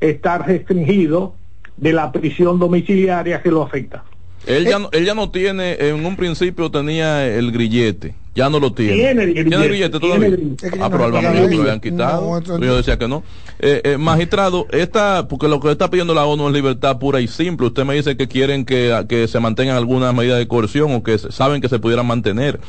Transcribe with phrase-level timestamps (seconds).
[0.00, 1.34] estar restringido
[1.76, 4.04] de la prisión domiciliaria que lo afecta.
[4.46, 8.58] Él ya, no, él ya no tiene, en un principio tenía el grillete, ya no
[8.58, 8.94] lo tiene.
[8.94, 10.28] Tiene el grillete, ¿Tiene el grillete todavía?
[10.28, 10.78] tiene el grillete.
[10.82, 12.40] Ah, pero al lo habían quitado.
[12.40, 13.22] No, yo decía que no.
[13.58, 17.28] Eh, eh, magistrado, esta, porque lo que está pidiendo la ONU es libertad pura y
[17.28, 17.66] simple.
[17.66, 21.18] Usted me dice que quieren que, que se mantengan algunas medidas de coerción o que
[21.18, 22.60] se- saben que se pudieran mantener.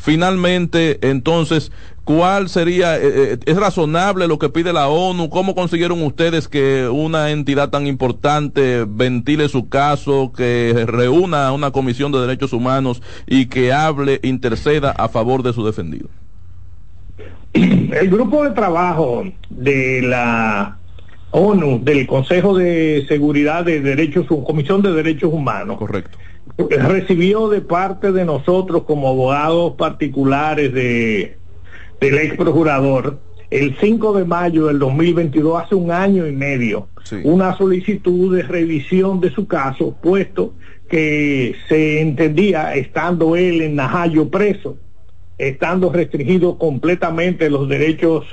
[0.00, 1.70] Finalmente, entonces,
[2.04, 5.28] ¿cuál sería, eh, eh, es razonable lo que pide la ONU?
[5.28, 11.70] ¿Cómo consiguieron ustedes que una entidad tan importante ventile su caso, que reúna a una
[11.70, 16.08] comisión de derechos humanos y que hable, interceda a favor de su defendido?
[17.52, 20.78] El grupo de trabajo de la
[21.30, 26.16] ONU, del Consejo de Seguridad de Derechos, Comisión de Derechos Humanos, Correcto.
[26.68, 31.36] Recibió de parte de nosotros como abogados particulares de,
[32.00, 33.18] del ex procurador
[33.50, 37.16] el 5 de mayo del 2022, hace un año y medio, Sí.
[37.24, 40.54] una solicitud de revisión de su caso, puesto
[40.88, 44.76] que se entendía, estando él en Najayo preso,
[45.38, 48.24] estando restringido completamente los derechos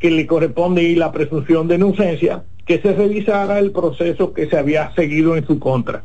[0.00, 4.56] que le corresponde y la presunción de inocencia, que se revisara el proceso que se
[4.58, 6.02] había seguido en su contra.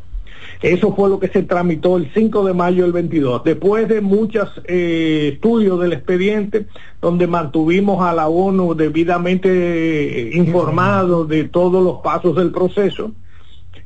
[0.62, 3.44] Eso fue lo que se tramitó el 5 de mayo del 22.
[3.44, 6.68] Después de muchos eh, estudios del expediente,
[7.02, 13.12] donde mantuvimos a la ONU debidamente eh, informado de todos los pasos del proceso,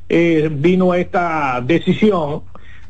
[0.09, 2.41] eh, vino esta decisión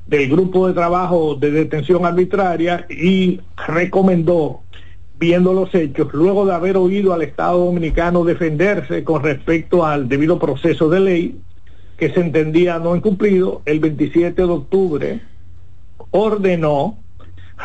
[0.07, 4.61] del grupo de trabajo de detención arbitraria y recomendó,
[5.19, 10.39] viendo los hechos, luego de haber oído al Estado Dominicano defenderse con respecto al debido
[10.39, 11.39] proceso de ley,
[11.97, 15.21] que se entendía no incumplido, el 27 de octubre
[16.11, 16.97] ordenó,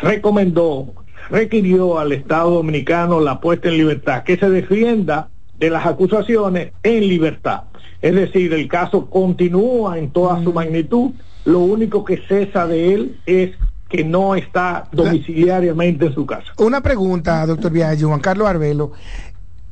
[0.01, 0.93] recomendó,
[1.29, 7.07] requirió al Estado Dominicano la puesta en libertad, que se defienda de las acusaciones en
[7.07, 7.63] libertad.
[8.01, 11.11] Es decir, el caso continúa en toda su magnitud,
[11.45, 13.51] lo único que cesa de él es
[13.89, 16.53] que no está domiciliariamente en su casa.
[16.57, 18.93] Una pregunta, doctor Viaggi, Juan Carlos Arbelo.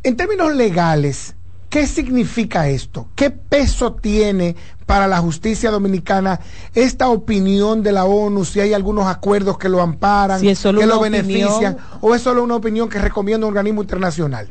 [0.04, 1.36] En términos legales,
[1.70, 3.08] ¿qué significa esto?
[3.16, 6.40] ¿Qué peso tiene para la justicia dominicana
[6.74, 8.44] esta opinión de la ONU?
[8.46, 11.78] Si hay algunos acuerdos que lo amparan, Si es solo que lo benefician, opinión.
[12.02, 14.50] o es solo una opinión que recomienda un organismo internacional.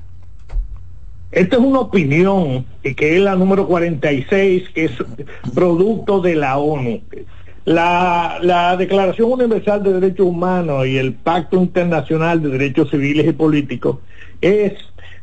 [1.30, 4.92] Esta es una opinión que es la número 46, que es
[5.54, 7.02] producto de la ONU.
[7.66, 13.32] La, la Declaración Universal de Derechos Humanos y el Pacto Internacional de Derechos Civiles y
[13.32, 13.98] Políticos
[14.40, 14.72] es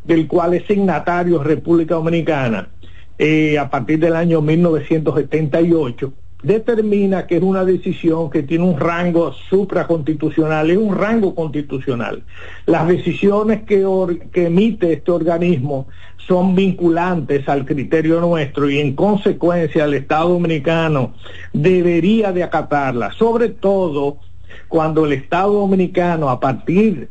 [0.06, 2.70] del cual es signatario República Dominicana
[3.18, 9.34] eh, a partir del año 1978 determina que es una decisión que tiene un rango
[9.50, 12.24] supraconstitucional, es un rango constitucional.
[12.68, 15.88] Las decisiones que, or- que emite este organismo
[16.28, 21.14] son vinculantes al criterio nuestro y en consecuencia el Estado Dominicano
[21.54, 24.18] debería de acatarlas, sobre todo
[24.68, 27.10] cuando el Estado Dominicano a partir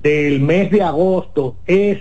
[0.00, 1.98] del mes de agosto es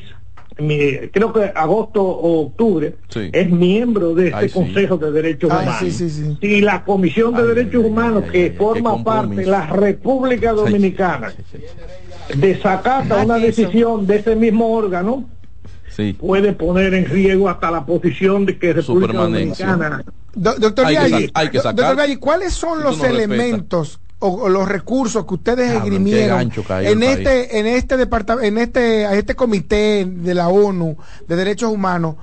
[0.57, 3.29] mi- creo que agosto o octubre Sí.
[3.33, 4.53] es miembro de este Ay, sí.
[4.55, 5.79] Consejo de Derechos Ay, Humanos.
[5.79, 6.37] sí, sí, sí.
[6.41, 10.53] Y la Comisión de Ay, Derechos ay, Humanos ay, que forma parte de la República
[10.53, 13.61] Dominicana Sí, sí, desacata una Aquí eso.
[13.61, 15.25] decisión de ese mismo órgano
[15.89, 16.13] sí.
[16.13, 19.13] puede poner en riesgo hasta la posición de que República.
[19.13, 21.75] Dominicana Do- doctor sacar.
[21.75, 25.77] doctor Viaggi, ¿cuáles son Si los no elementos o, o los recursos que ustedes qué
[25.77, 30.97] esgrimieron cayó en este en este departamento en este a este comité de la ONU
[31.27, 32.15] de derechos humanos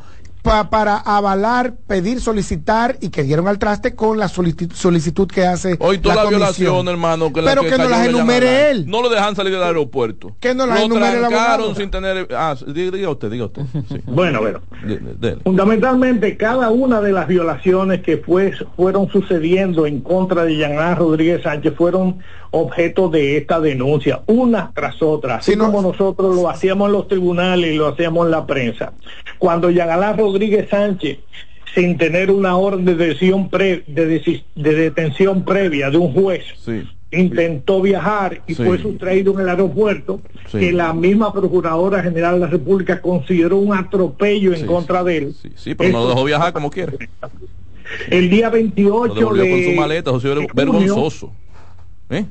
[0.42, 5.46] pa- para avalar, pedir, solicitar y que dieron al traste con la solicitud, solicitud que
[5.46, 6.40] hace Hoy toda la, comisión?
[6.40, 8.84] violación, hermano, que la pero que, no las enumere él.
[8.86, 10.36] No lo dejan salir del aeropuerto.
[10.40, 11.74] Que no las lo enumere el trancaron abogado.
[11.76, 12.28] sin tener.
[12.34, 13.62] Ah, diga, usted, diga usted.
[13.88, 14.00] Sí.
[14.06, 15.42] bueno bueno De- de- dele.
[15.44, 21.42] Fundamentalmente, cada una de las violaciones que fue, fueron sucediendo en contra de Yanán Rodríguez
[21.42, 22.18] Sánchez fueron
[22.54, 27.08] objeto de esta denuncia, una tras otra, así no- como nosotros lo hacíamos en los
[27.08, 28.92] tribunales y lo hacíamos en la prensa.
[29.38, 30.31] Cuando Yanalán Rodríguez
[30.68, 31.18] Sánchez,
[31.74, 34.20] sin tener una orden de detención, pre- de,
[34.54, 36.82] detención previa de un juez, Sí.
[37.10, 38.62] intentó viajar y Sí.
[38.64, 40.20] fue sustraído en el aeropuerto,
[40.50, 40.58] Sí.
[40.58, 45.16] que la misma Procuradora General de la República consideró un atropello en Sí, contra de
[45.18, 45.34] él.
[45.40, 46.96] Sí, sí, pero no lo dejó viajar como quiere.
[48.10, 51.32] El día Lo 28 devolvió de, con su maleta, junio, vergonzoso.
[52.10, 52.24] ¿Eh?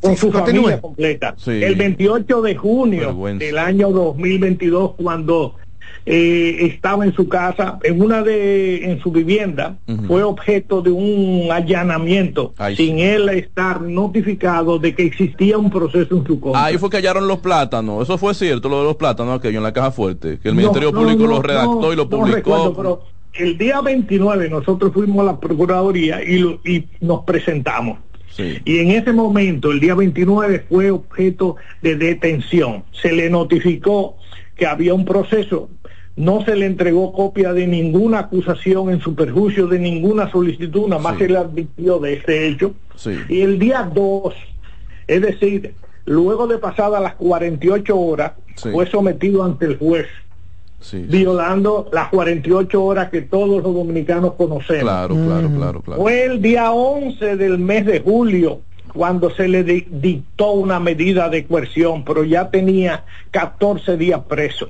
[0.00, 0.60] con Sí, su continúe.
[0.62, 1.34] familia completa.
[1.38, 1.50] Sí.
[1.62, 3.44] El 28 de junio Vergüenza.
[3.44, 5.56] del año 2022, cuando
[6.10, 9.76] eh, estaba en su casa, en una de, en su vivienda,
[10.06, 13.02] fue objeto de un allanamiento, Ay, sin sí.
[13.02, 16.64] él estar notificado de que existía un proceso en su contra.
[16.64, 18.02] Ahí fue que hallaron los plátanos.
[18.04, 20.38] Eso fue cierto, lo de los plátanos aquello en la caja fuerte.
[20.42, 22.34] Que el No, Ministerio no, Público no, lo redactó y lo publicó.
[22.36, 23.02] recuerdo, pero
[23.34, 27.98] el día 29 nosotros fuimos a la Procuraduría y, lo- y nos presentamos.
[28.34, 28.58] Sí.
[28.64, 32.84] Y en ese momento, el día 29, fue objeto de detención.
[33.02, 34.16] Se le notificó
[34.56, 35.68] que había un proceso.
[36.18, 41.00] No se le entregó copia de ninguna acusación en su perjuicio, de ninguna solicitud, nada
[41.00, 41.20] más Sí.
[41.24, 42.74] se le advirtió de este hecho.
[42.96, 43.12] Sí.
[43.28, 44.34] Y el día 2,
[45.06, 45.74] es decir,
[46.06, 48.70] luego de pasadas las 48 horas, Sí.
[48.72, 50.06] fue sometido ante el juez,
[50.92, 54.82] violando las 48 horas que todos los dominicanos conocemos.
[54.82, 56.02] Claro, claro, claro, claro.
[56.02, 58.60] Fue el día 11 del mes de julio
[58.92, 64.68] cuando se le di- dictó una medida de coerción, pero ya tenía 14 días preso.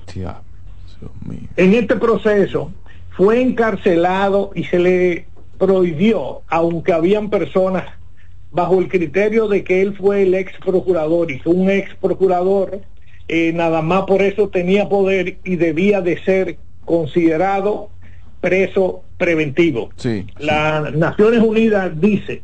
[1.56, 2.72] En este proceso
[3.10, 5.26] fue encarcelado y se le
[5.58, 7.84] prohibió, aunque habían personas
[8.50, 12.80] bajo el criterio de que él fue el ex procurador y que un ex procurador
[13.28, 17.90] eh, nada más por eso tenía poder y debía de ser considerado
[18.40, 19.90] preso preventivo.
[19.96, 22.42] Sí, Las Naciones Unidas dice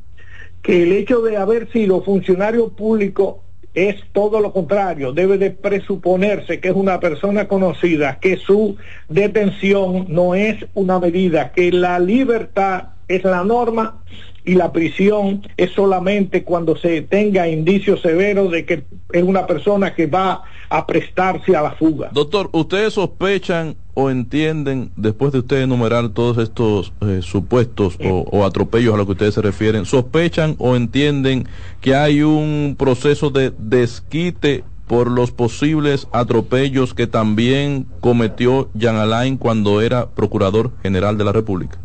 [0.62, 3.44] que el hecho de haber sido funcionario público
[3.74, 8.76] es todo lo contrario, debe de presuponerse que es una persona conocida, que su
[9.08, 13.98] detención no es una medida, que la libertad es la norma
[14.44, 19.94] y la prisión es solamente cuando se tenga indicios severos de que es una persona
[19.94, 22.11] que va a prestarse a la fuga.
[22.12, 28.44] Doctor, ¿ustedes sospechan o entienden, después de usted enumerar todos estos eh, supuestos o, o
[28.44, 31.46] atropellos a los que ustedes se refieren, sospechan o entienden
[31.81, 39.38] que hay un proceso de desquite por los posibles atropellos que también cometió Jean Alain
[39.38, 41.79] cuando era Procurador General de la República?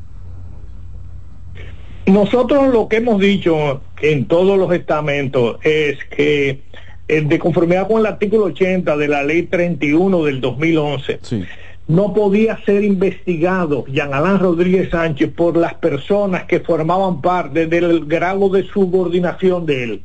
[2.09, 6.61] Nosotros lo que hemos dicho en todos los estamentos es que
[7.07, 11.43] eh, de conformidad con el artículo 80 de la ley 31 del 2011, Sí.
[11.87, 18.05] no podía ser investigado Jean Alain Rodríguez Sánchez por las personas que formaban parte del
[18.05, 20.01] grado de subordinación de él.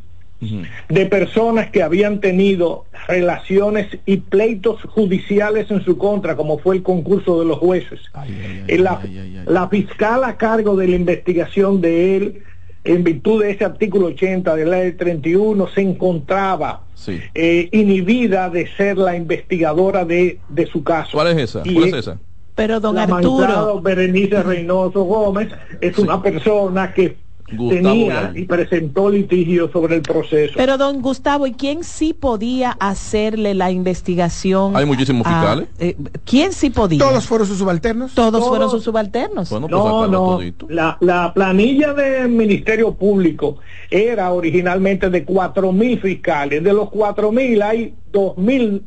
[0.88, 6.82] De personas que habían tenido relaciones y pleitos judiciales en su contra, como fue el
[6.82, 8.00] concurso de los jueces.
[8.12, 9.44] Ay, ay, ay, Eh, la, ay, ay, ay.
[9.46, 12.42] la fiscal a cargo de la investigación de él,
[12.84, 17.18] en virtud de ese artículo 80 de la ley 31, se encontraba Sí.
[17.34, 21.10] eh, inhibida de ser la investigadora de, de su caso.
[21.12, 21.62] ¿Cuál es esa?
[21.64, 22.18] Y ¿Cuál es es- esa?
[22.54, 25.48] Pero don Arturo, Berenice Reynoso Gómez
[25.80, 26.02] es Sí.
[26.02, 27.16] una persona que
[27.56, 28.38] Gustavo tenía Gallo.
[28.38, 30.54] y presentó litigio sobre el proceso.
[30.56, 34.76] pero don Gustavo, ¿y quién sí podía hacerle la investigación?
[34.76, 35.68] Hay muchísimos a- fiscales.
[35.78, 36.98] eh, ¿Quién sí podía?
[36.98, 38.14] Todos fueron sus subalternos.
[38.14, 38.48] Todos Todos.
[38.48, 39.50] fueron sus subalternos.
[39.50, 43.58] Bueno, pues No, no, la, la planilla del Ministerio Público
[43.90, 46.62] era originalmente de cuatro mil fiscales.
[46.62, 48.84] De los cuatro mil hay dos mil,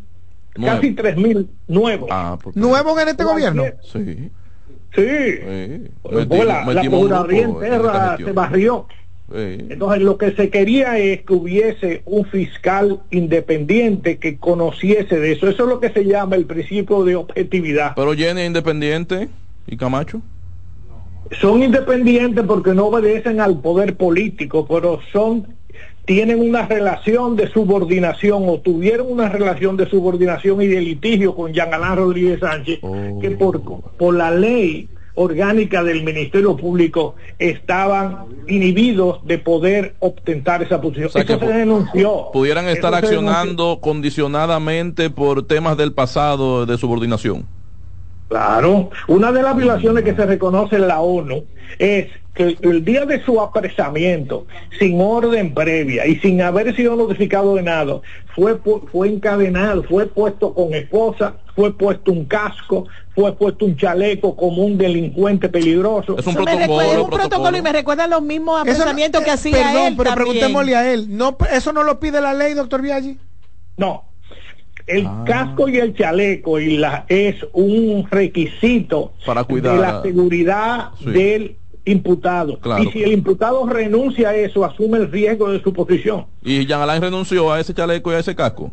[0.53, 2.09] casi tres mil nuevos.
[2.11, 3.63] Ah, Nuevos en este Cualquier- gobierno.
[3.83, 4.29] Sí.
[4.97, 5.03] Sí.
[5.03, 5.91] sí.
[6.11, 8.87] La, en se barrió.
[9.31, 9.57] Sí.
[9.69, 15.49] Entonces lo que se quería es que hubiese un fiscal independiente que conociese de eso.
[15.49, 17.93] Eso es lo que se llama el principio de objetividad.
[17.95, 19.29] Pero Jenny es independiente
[19.67, 20.21] y Camacho.
[21.41, 25.56] Son independientes porque no obedecen al poder político, pero son
[26.07, 31.51] tienen una relación de subordinación o tuvieron una relación de subordinación y de litigio con
[31.53, 33.19] Jean Alain Rodríguez Sánchez, Oh.
[33.19, 33.61] que por,
[33.97, 41.07] por la ley orgánica del Ministerio Público estaban inhibidos de poder ostentar esa posición.
[41.07, 42.29] O sea, Eso que se denunció.
[42.31, 47.45] Pudieran estar accionando condicionadamente por temas del pasado de subordinación.
[48.27, 51.45] Claro, una de las violaciones que se reconoce en la ONU
[51.79, 54.45] es que el día de su apresamiento,
[54.77, 58.01] sin orden previa y sin haber sido notificado de nada,
[58.35, 58.59] fue,
[58.91, 64.63] fue encadenado, fue puesto con esposa, fue puesto un casco, fue puesto un chaleco como
[64.63, 66.17] un delincuente peligroso.
[66.19, 67.29] Es un protocolo, recuerda- es un protocolo.
[67.29, 70.15] protocolo y me recuerda los mismos no- apresamientos que eh, hacía Perdón, él pero también.
[70.33, 71.17] preguntémosle a él.
[71.17, 73.17] No, ¿Eso no lo pide la ley, doctor Viaggi?
[73.77, 74.03] No.
[74.87, 75.23] El Ah.
[75.27, 80.89] casco y el chaleco y la, es un requisito Para cuidar de a- la seguridad
[80.99, 81.09] Sí.
[81.11, 82.59] del imputado.
[82.59, 86.25] Claro, y si el imputado renuncia a eso, asume el riesgo de su posición.
[86.41, 88.71] Y Jean Alain renunció a ese chaleco y a ese casco.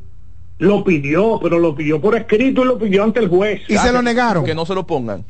[0.59, 3.63] Lo pidió, pero lo pidió por escrito y lo pidió ante el juez.
[3.69, 4.45] Y se lo negaron.
[4.45, 5.25] Que no se lo pongan.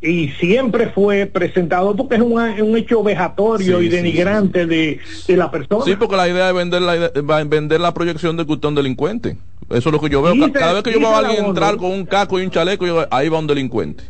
[0.00, 4.98] Y siempre fue presentado porque es un, un hecho vejatorio Sí, y sí, denigrante De,
[5.28, 5.84] de la persona.
[5.84, 8.74] Sí, porque la idea es vender la, vender la proyección de que usted es un
[8.74, 9.36] delincuente.
[9.70, 10.34] Eso es lo que yo veo.
[10.52, 13.06] Cada vez que yo veo a alguien entrar con un casco y un chaleco, yo,
[13.10, 14.04] ahí va un delincuente.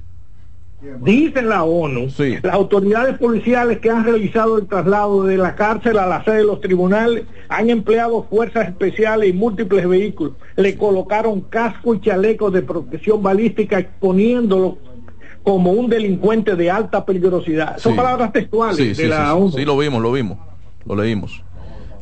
[1.00, 2.38] Dice la ONU, Sí.
[2.42, 6.44] las autoridades policiales que han realizado el traslado de la cárcel a la sede de
[6.44, 10.32] los tribunales han empleado fuerzas especiales y múltiples vehículos.
[10.56, 14.78] Le colocaron casco y chalecos de protección balística exponiéndolo
[15.44, 17.78] como un delincuente de alta peligrosidad.
[17.78, 17.96] Son Sí.
[17.96, 19.52] palabras textuales Sí, de la ONU.
[19.52, 20.38] sí, lo vimos, lo vimos,
[20.84, 21.44] lo leímos.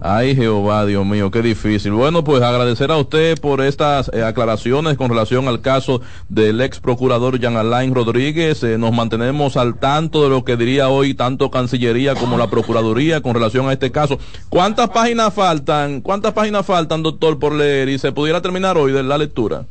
[0.02, 1.92] Ay, Jehová, Dios mío, qué difícil.
[1.92, 6.80] Bueno, pues agradecer a usted por estas eh, aclaraciones con relación al caso del ex
[6.80, 8.62] procurador Jean Alain Rodríguez.
[8.62, 13.20] Eh, nos mantenemos al tanto de lo que diría hoy tanto Cancillería como la Procuraduría
[13.20, 14.18] con relación a este caso.
[14.48, 16.00] ¿Cuántas páginas faltan?
[16.00, 17.90] ¿Cuántas páginas faltan, doctor, por leer?
[17.90, 19.66] Y se pudiera terminar hoy de la lectura.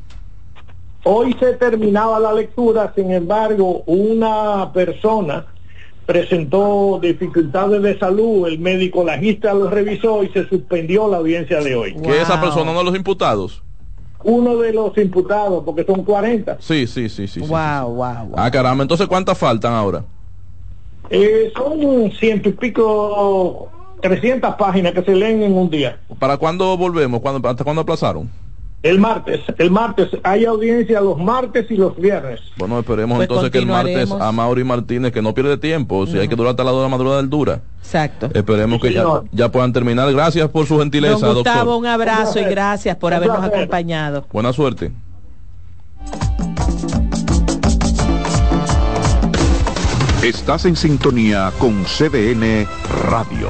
[1.06, 5.48] Hoy se terminaba la lectura, sin embargo, una persona
[6.14, 11.76] presentó dificultades de salud, el médico legista lo revisó y se suspendió la audiencia de
[11.76, 11.94] hoy.
[11.94, 12.46] Que esa Wow.
[12.46, 13.62] persona, uno de los imputados.
[14.24, 17.28] Uno de los imputados, porque son 40, Sí, sí, sí, sí.
[17.28, 17.54] sí, Wow, sí.
[17.54, 18.34] wow, wow.
[18.38, 20.04] Ah, caramba, entonces ¿cuántas faltan ahora?
[21.12, 23.70] eh, son ciento y pico,
[24.02, 26.00] 300 páginas que se leen en un día.
[26.18, 27.20] ¿Para cuándo volvemos?
[27.22, 28.32] ¿Cuándo, ¿Hasta cuándo aplazaron?
[28.82, 32.40] El martes, el martes, hay audiencia los martes y los viernes.
[32.58, 36.18] Bueno, esperemos Pues entonces que el martes a Mauri Martínez, que no pierde tiempo, si
[36.18, 37.60] hay que durar hasta la hora de la madrugada, él dura.
[37.82, 38.30] Exacto.
[38.34, 40.10] Esperemos que ya, ya puedan terminar.
[40.14, 41.78] Gracias por su gentileza, Don Gustavo, doctor.
[41.78, 43.58] un abrazo y gracias por Un habernos placer.
[43.60, 44.26] acompañado.
[44.32, 44.92] Buena suerte.
[50.24, 52.66] Estás en sintonía con CDN
[53.10, 53.50] Radio.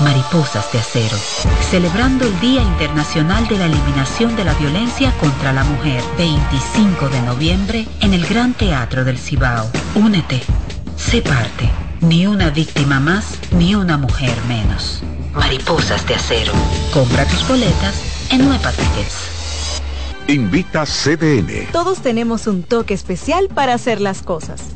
[0.00, 1.16] Mariposas de Acero,
[1.70, 7.22] celebrando el Día Internacional de la Eliminación de la Violencia contra la Mujer, 25 de
[7.22, 9.70] noviembre, en el Gran Teatro del Cibao.
[9.94, 10.42] Únete,
[10.96, 15.02] sé parte, ni una víctima más, ni una mujer menos.
[15.32, 16.52] Mariposas de Acero.
[16.92, 19.80] Compra tus boletas en Nueva Tickets.
[20.28, 21.72] Invita CDN.
[21.72, 24.75] Todos tenemos un toque especial para hacer las cosas.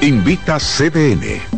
[0.00, 1.57] Invita CDN.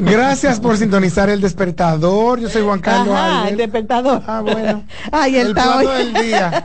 [0.00, 2.40] Gracias por sintonizar el despertador.
[2.40, 3.56] Yo soy Juan Carlos Ajá, el Arbel.
[3.56, 4.22] despertador.
[4.26, 4.84] Ah, bueno.
[5.12, 5.96] Ay, él el está plato hoy.
[5.96, 6.64] del día.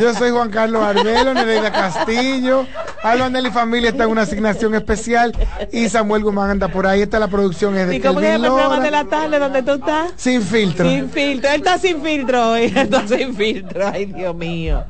[0.00, 2.66] Yo soy Juan Carlos Arbelo, Nereida Castillo.
[3.02, 5.32] Alba Nelly Familia está en una asignación especial
[5.72, 7.02] y Samuel Guzmán anda por ahí.
[7.02, 9.62] Esta es la producción es de ¿Y cómo es el programa de la tarde donde
[9.62, 10.12] tú estás?
[10.16, 10.88] Sin filtro.
[10.88, 11.50] Sin filtro.
[11.50, 12.64] Él está sin filtro hoy.
[12.80, 13.86] Está sin filtro.
[13.86, 14.84] Ay, Dios mío.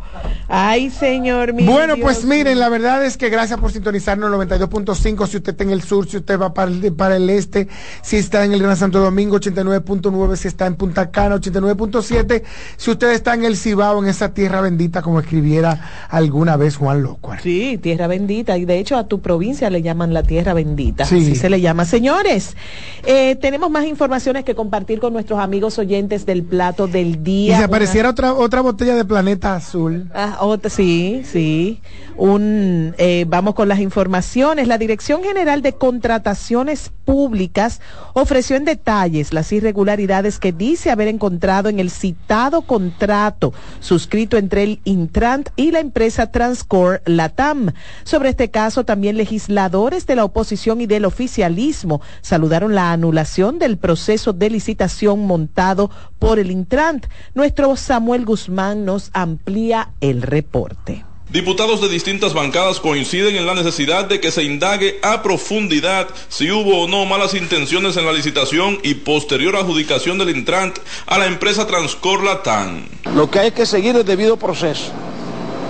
[0.49, 1.71] Ay, señor mío.
[1.71, 5.65] Bueno, Dios pues miren, la verdad es que gracias por sintonizarnos 92.5 si usted está
[5.65, 7.40] en el sur, si usted va para el, para el este,
[8.03, 12.43] si está en el Gran Santo Domingo 89.9, si está en Punta Cana 89.7,
[12.77, 17.03] si usted está en el Cibao, en esa tierra bendita como escribiera alguna vez Juan
[17.03, 17.33] Loco.
[17.43, 18.59] Sí, tierra bendita.
[18.59, 21.05] Y de hecho a tu provincia le llaman la tierra bendita.
[21.05, 21.17] Sí.
[21.17, 21.85] Así se le llama.
[21.85, 22.57] Señores,
[23.05, 27.55] eh, tenemos más informaciones que compartir con nuestros amigos oyentes del plato del Y día.
[27.55, 30.11] si Una- apareciera otra otra botella de Planeta Azul.
[30.15, 31.81] Ah, otra- sí, sí.
[32.17, 34.69] Un, eh, vamos con las informaciones.
[34.69, 37.83] La Dirección General de Contrataciones Públicas Públicas
[38.15, 44.63] ofreció en detalles las irregularidades que dice haber encontrado en el citado contrato suscrito entre
[44.63, 47.73] el Intrant y la empresa Transcore Latam.
[48.05, 53.77] Sobre este caso, también legisladores de la oposición y del oficialismo saludaron la anulación del
[53.77, 57.07] proceso de licitación montado por el Intrant.
[57.35, 61.10] Nuestro Samuel Guzmán nos amplía el reporte.
[61.33, 66.51] Diputados de distintas bancadas coinciden en la necesidad de que se indague a profundidad si
[66.51, 71.27] hubo o no malas intenciones en la licitación y posterior adjudicación del Intrant a la
[71.27, 72.83] empresa Transcor Latam.
[73.15, 74.91] Lo que hay que seguir es debido proceso,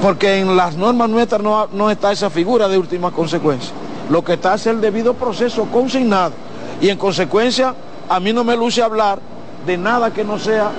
[0.01, 3.73] porque en las normas nuestras no, no está esa figura de última consecuencia.
[4.09, 6.33] Lo que está es el debido proceso consignado
[6.81, 7.75] y en consecuencia
[8.09, 9.21] a mí no me luce hablar
[9.67, 10.71] de nada que no sea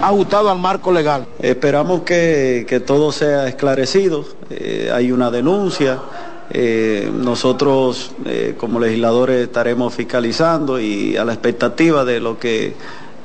[0.00, 1.26] ajustado al marco legal.
[1.40, 5.98] Esperamos que, que todo sea esclarecido, eh, hay una denuncia,
[6.50, 12.74] eh, nosotros eh, como legisladores estaremos fiscalizando y a la expectativa de lo que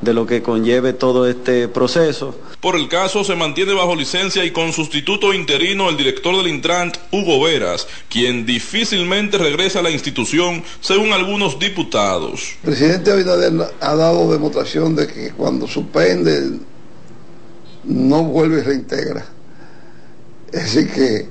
[0.04, 2.36] de lo que conlleve todo este proceso.
[2.60, 6.98] Por el caso se mantiene bajo licencia y con sustituto interino el director del Intrant,
[7.12, 12.54] Hugo Veras, quien difícilmente regresa a la institución, según algunos diputados.
[12.64, 16.60] El presidente Abinader ha dado demostración de que cuando suspende
[17.84, 19.26] no vuelve y reintegra.
[20.52, 21.28] Es decir que,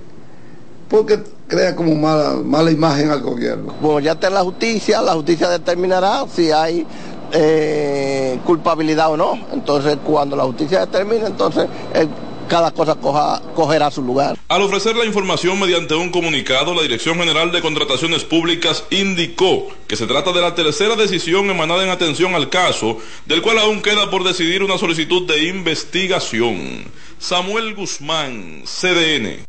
[0.89, 3.75] porque crea como mala, mala imagen al gobierno.
[3.81, 6.87] Bueno, ya está en la justicia, la justicia determinará si hay
[7.33, 9.39] eh, culpabilidad o no.
[9.53, 12.07] Entonces, cuando la justicia determine, entonces eh,
[12.49, 14.37] cada cosa coja, cogerá su lugar.
[14.49, 19.97] Al ofrecer la información mediante un comunicado, la Dirección General de Contrataciones Públicas indicó que
[19.97, 24.11] se trata de la tercera decisión emanada en atención al caso, del cual aún queda
[24.11, 26.85] por decidir una solicitud de investigación.
[27.19, 29.47] Samuel Guzmán, CDN.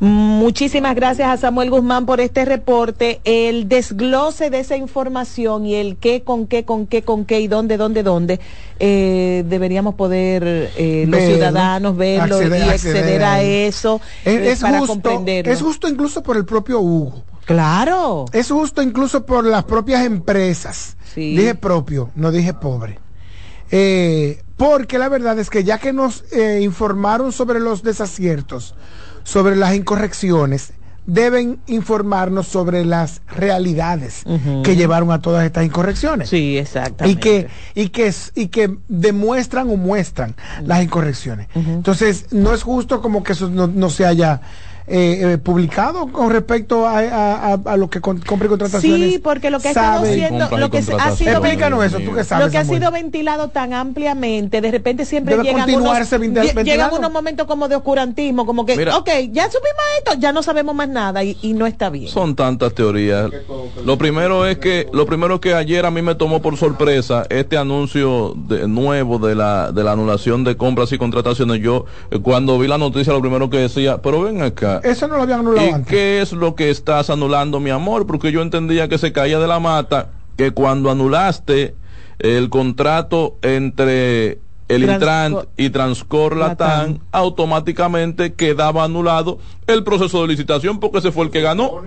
[0.00, 3.20] Muchísimas gracias a Samuel Guzmán por este reporte.
[3.24, 7.46] El desglose de esa información y el qué, con qué, con qué, con qué y
[7.48, 8.40] dónde, dónde, dónde,
[8.80, 10.42] eh, deberíamos poder
[10.76, 15.52] eh, los ciudadanos verlo acceder- y acceder a eso Es, eh, es para justo, comprenderlo.
[15.52, 17.22] es justo incluso por el propio Hugo.
[17.44, 18.24] Claro.
[18.32, 20.96] Es justo incluso por las propias empresas.
[21.14, 21.36] Sí.
[21.36, 22.98] Dije propio, no dije pobre.
[23.70, 28.74] Eh, porque la verdad es que ya que nos eh, informaron sobre los desaciertos,
[29.24, 30.72] sobre las incorrecciones,
[31.06, 34.24] deben informarnos sobre las realidades
[34.62, 36.30] que llevaron a todas estas incorrecciones.
[36.30, 37.20] Sí, Y exactamente.
[37.20, 41.48] que, y, que, y que demuestran o muestran las incorrecciones.
[41.54, 44.40] Entonces, no es justo como que eso no, no se haya
[44.86, 49.12] eh, eh, publicado con respecto a, a- a- a lo que con, compra y contrataciones.
[49.12, 50.20] Sí, porque lo que ha estado y
[50.58, 52.44] lo que ha sido Explícanos eso, tú que sabes.
[52.46, 56.10] lo que ha sido ventilado tan ampliamente, de repente siempre Debe llegan unos,
[56.64, 58.96] llegan unos momentos como de oscurantismo, como que, Mira.
[58.98, 62.08] ok, ya supimos esto, ya no sabemos más nada y, y no está bien.
[62.08, 63.30] Son tantas teorías.
[63.84, 67.56] Lo primero es que lo primero que ayer a mí me tomó por sorpresa este
[67.56, 71.60] anuncio de, nuevo de la de la anulación de compras y contrataciones.
[71.60, 74.73] Yo eh, cuando vi la noticia lo primero que decía, pero ven acá.
[74.82, 75.90] Eso no lo habían anulado ¿Y antes.
[75.90, 78.06] qué es lo que estás anulando, mi amor?
[78.06, 81.74] Porque yo entendía que se caía de la mata que cuando anulaste
[82.18, 86.98] el contrato entre el Intrant y Transcor Latam, Latam.
[87.12, 91.82] automáticamente quedaba anulado el proceso de licitación porque ese fue el que ganó.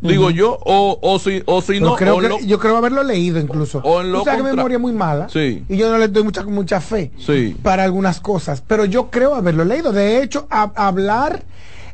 [0.00, 3.02] Digo yo, o, o si, o si no, creo o que, lo- yo creo haberlo
[3.02, 3.80] leído incluso.
[3.82, 5.28] O en lo sabes que mi memoria es muy mala.
[5.28, 5.64] Sí.
[5.68, 7.56] Y yo no le doy mucha, mucha fe Sí.
[7.64, 8.62] para algunas cosas.
[8.64, 9.90] Pero yo creo haberlo leído.
[9.92, 11.42] De hecho, a- hablar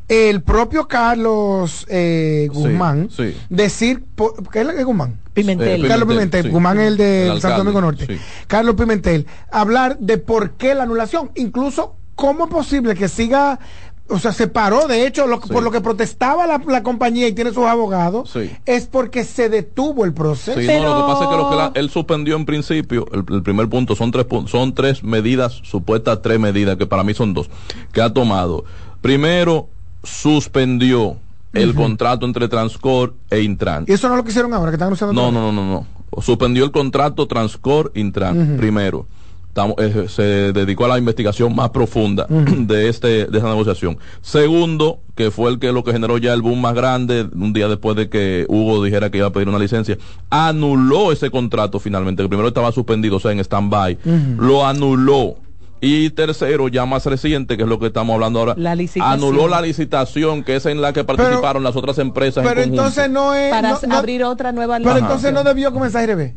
[0.07, 3.35] el propio Carlos eh, Guzmán, sí.
[3.49, 5.19] decir, por- ¿qué es es Guzmán?
[5.33, 5.83] Pimentel.
[5.83, 6.49] Eh, Carlos Pimentel, sí.
[6.49, 8.05] Guzmán es el de El Santo Domingo Norte.
[8.07, 8.17] sí.
[8.47, 13.59] Carlos Pimentel, hablar de por qué la anulación, incluso cómo es posible que siga,
[14.07, 15.49] o sea, se paró, de hecho, lo- Sí.
[15.51, 18.49] por lo que protestaba la, la compañía y tiene sus abogados, Sí.
[18.67, 20.59] es porque se detuvo el proceso.
[20.59, 23.07] Sí, Pero- no, lo que pasa es que lo que la- él suspendió en principio,
[23.11, 27.13] el, el primer punto, son tres, son tres medidas, supuestas tres medidas, que para mí
[27.15, 27.49] son dos,
[27.91, 28.63] que ha tomado.
[29.01, 29.67] Primero,
[30.05, 31.17] suspendió
[31.53, 33.85] el contrato entre Transcor e Intran.
[33.87, 36.21] Y eso no lo que hicieron ahora, que están anunciando No, no, no, no, no.
[36.21, 39.05] Suspendió el contrato Transcor Intran, primero.
[39.47, 42.25] Estamos- eh, se dedicó a la investigación más profunda
[42.57, 43.97] de este de esa negociación.
[44.21, 47.69] Segundo, que fue el que lo que generó ya el boom más grande, un día
[47.69, 49.97] después de que Hugo dijera que iba a pedir una licencia,
[50.29, 53.97] anuló ese contrato finalmente, que primero estaba suspendido, o sea, en stand-by,
[54.37, 55.37] lo anuló.
[55.85, 59.13] Y tercero, ya más reciente, que es lo que estamos hablando ahora, La licitación.
[59.13, 62.43] anuló la licitación, que es en la que participaron las otras empresas.
[62.43, 62.81] en Pero conjunto.
[62.81, 63.51] entonces no es.
[63.51, 66.35] para no- no- abrir otra nueva pero entonces no debió comenzar a.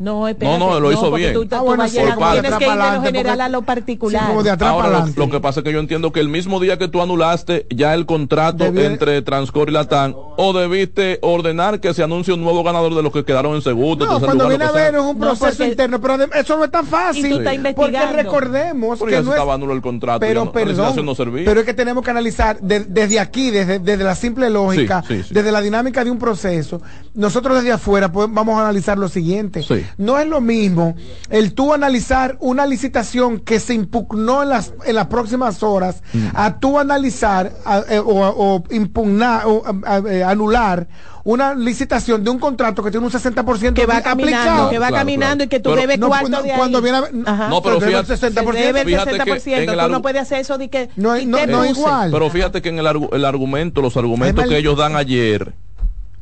[0.00, 1.34] No, espérate, No, no, lo hizo bien.
[1.34, 2.40] Tú, tú Ah, bueno, sí, parte.
[2.40, 4.26] tienes que ir de lo general a lo Sí, particular.
[4.28, 6.58] como de atrás Ahora, para lo, que pasa es que yo entiendo que el mismo
[6.58, 11.92] día que tú anulaste ya el contrato entre Transcor y Latam, o debiste ordenar que
[11.92, 14.64] se anuncie un nuevo ganador de los que quedaron en segundo, No, cuando lugar, viene
[14.64, 17.28] a ver es un No, proceso porque- interno, pero eso no es tan fácil.
[17.28, 20.46] Tú estás Porque recordemos Porque que ya no se es estaba nulo el contrato, pero
[20.46, 21.44] no- la licitación perdón, no servía.
[21.44, 25.18] pero es que tenemos que analizar de- desde aquí, desde, desde la simple lógica, Sí,
[25.18, 25.34] sí, sí.
[25.34, 26.80] desde la dinámica de un proceso.
[27.12, 29.62] Nosotros desde afuera pues, vamos a analizar lo siguiente.
[29.62, 29.84] Sí.
[29.98, 30.94] No es lo mismo
[31.30, 36.26] el tú analizar una licitación que se impugnó en las, en las próximas horas Mm.
[36.34, 40.88] a tú analizar a- eh, o, o impugnar o a- eh, anular
[41.22, 44.70] una licitación de un contrato que tiene un 60% que va caminando, aplicado.
[44.70, 45.44] que va Claro, caminando claro.
[45.44, 46.56] y que tú Pero- debes No, cuarto no, de ahí.
[46.58, 47.48] cuando viene a.
[47.50, 48.52] No, pero el fíjate- 60%.
[48.60, 49.62] Se debe el Fíjate que 60%.
[49.62, 52.10] en el tú no puedes hacer eso de que No, no, no igual.
[52.10, 55.52] Pero fíjate que en el, el argumento, los argumentos que ellos dan ayer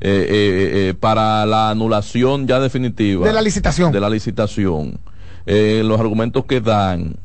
[0.01, 3.91] eh, eh, eh, para la anulación ya definitiva De la licitación.
[3.93, 4.99] de la licitación,
[5.47, 7.17] eh, los argumentos que dan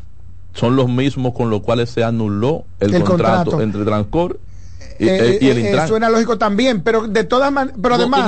[0.53, 3.61] son los mismos con los cuales se anuló el, El contrato, contrato.
[3.63, 4.39] entre Transcor
[4.99, 5.87] y, Eh, y el Intran.
[5.87, 8.19] suena lógico también, pero de todas maneras, pero No, tú además,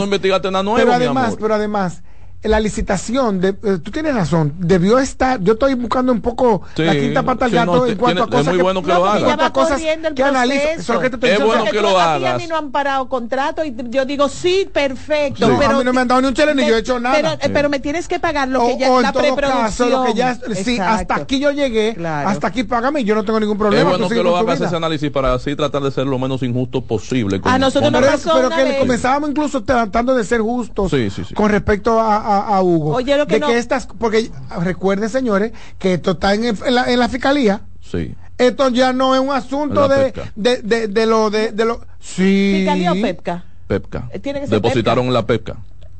[0.63, 2.01] no pero además, pero además,
[2.47, 6.83] la licitación, de, eh, tú tienes razón, debió estar, yo estoy buscando un poco Sí,
[6.83, 8.81] la quinta pata al sí, gato no, en cuanto tiene- a cosas es muy bueno
[8.81, 9.13] que No, lo haga.
[9.13, 9.81] ya en cuanto va a cosas
[10.15, 12.29] que analizo, eso es lo que te estoy Es bueno que lo a ti a
[12.29, 12.41] hagas.
[12.41, 15.47] mí no han parado contrato y yo digo, sí, perfecto.
[15.47, 15.53] Sí.
[15.59, 17.15] Pero, A mí no me han dado ni un chile ni yo he hecho nada.
[17.15, 19.61] Pero, eh, pero me tienes que pagar lo que o, ya o en la preproducción.
[19.65, 20.83] caso, lo que ya, sí, Exacto.
[20.83, 22.29] hasta aquí yo llegué, Claro.
[22.29, 23.91] hasta aquí págame y yo no tengo ningún problema.
[23.91, 26.81] es bueno que lo hagas ese análisis para así tratar de ser lo menos injusto
[26.81, 27.39] posible.
[27.43, 31.23] A nosotros nos pero, pasó pero que comenzábamos incluso tratando de ser justos Sí, sí,
[31.25, 31.33] sí.
[31.33, 32.95] con respecto a, a- a Hugo.
[32.95, 34.29] Oye, lo que de no- que estas, porque
[34.61, 37.61] recuerden señores que esto está en, en la, en la fiscalía.
[37.81, 38.15] Sí.
[38.37, 42.53] Esto ya no es un asunto de, de, de, de lo de, de lo sí.
[42.57, 43.45] ¿Fiscalía o PEPCA?
[43.67, 44.09] Pepca.
[44.11, 45.55] Eh, tiene que ser Depositaron en la Pepca.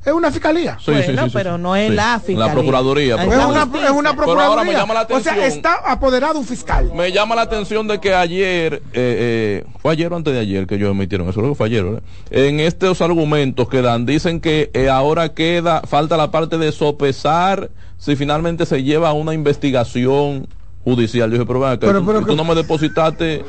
[0.06, 0.78] Es una fiscalía.
[0.80, 1.62] Sí, Bueno, sí, pero sí.
[1.64, 1.96] no es Sí.
[1.96, 2.46] la fiscalía.
[2.46, 3.16] la Procuraduría.
[3.16, 4.64] Es una, es una Pero ahora procuraduría.
[4.64, 6.92] me llama la o sea, está apoderado un fiscal.
[6.94, 10.68] Me llama la atención de que ayer, eh, eh, fue ayer o antes de ayer
[10.68, 12.04] que ellos emitieron eso, creo que fue ayer, ¿verdad?
[12.30, 17.72] En estos argumentos que dan, dicen que eh, ahora queda, falta la parte de sopesar
[17.98, 20.48] si finalmente se lleva a una investigación
[20.84, 21.30] judicial.
[21.32, 23.44] Yo dije, pero acá, Pero- tú, pero tú que- no me depositaste,